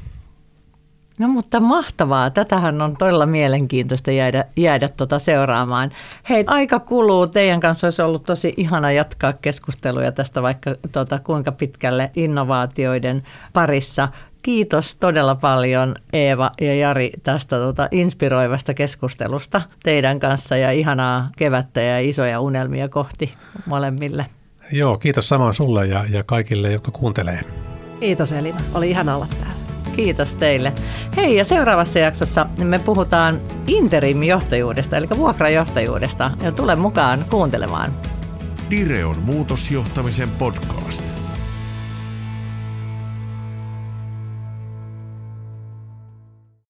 No 1.19 1.29
mutta 1.29 1.61
mahtavaa. 1.61 2.31
Tätähän 2.31 2.83
on 2.83 2.97
todella 2.97 3.27
mielenkiintoista 3.27 4.11
jäädä, 4.11 4.45
jäädä 4.57 4.89
tuota 4.89 5.19
seuraamaan. 5.19 5.91
Hei, 6.29 6.45
aika 6.47 6.81
kuluu. 6.81 7.27
Teidän 7.27 7.61
kanssa 7.61 7.87
olisi 7.87 8.03
ollut 8.03 8.25
tosi 8.25 8.55
ihana 8.57 8.93
jatkaa 8.93 9.33
keskusteluja 9.33 10.13
tästä 10.13 10.43
vaikka 10.43 10.75
tuota, 10.93 11.19
kuinka 11.19 11.53
pitkälle 11.53 12.11
innovaatioiden 12.17 13.23
parissa. 13.53 14.09
Kiitos 14.45 14.97
todella 14.97 15.35
paljon 15.35 15.95
Eeva 16.13 16.51
ja 16.61 16.75
Jari 16.75 17.11
tästä 17.23 17.57
tuota, 17.57 17.89
inspiroivasta 17.91 18.75
keskustelusta 18.75 19.63
teidän 19.83 20.21
kanssa 20.21 20.57
ja 20.57 20.73
ihanaa 20.73 21.31
kevättä 21.37 21.81
ja 21.81 22.01
isoja 22.01 22.41
unelmia 22.41 22.89
kohti 22.89 23.35
molemmille. 23.67 24.27
Joo, 24.73 24.99
kiitos 24.99 25.29
samoin 25.29 25.55
sulle 25.55 25.87
ja, 25.87 26.05
ja 26.11 26.23
kaikille, 26.23 26.73
jotka 26.73 26.91
kuuntelee. 26.91 27.41
Kiitos 28.01 28.33
Elina, 28.33 28.61
oli 28.75 28.91
ihana 28.91 29.17
olla 29.17 29.27
täällä. 29.39 29.57
Kiitos 29.97 30.37
teille. 30.37 30.73
Hei 31.17 31.37
ja 31.37 31.45
seuraavassa 31.45 31.99
jaksossa 31.99 32.47
me 32.59 32.79
puhutaan 32.79 33.41
interim-johtajuudesta, 33.67 34.97
eli 34.97 35.09
vuokrajohtajuudesta. 35.17 36.31
Ja 36.43 36.53
tule 36.53 36.77
mukaan 36.77 37.25
kuuntelemaan. 37.31 37.97
Direon 38.71 39.19
muutosjohtamisen 39.19 40.31
podcast. 40.31 41.24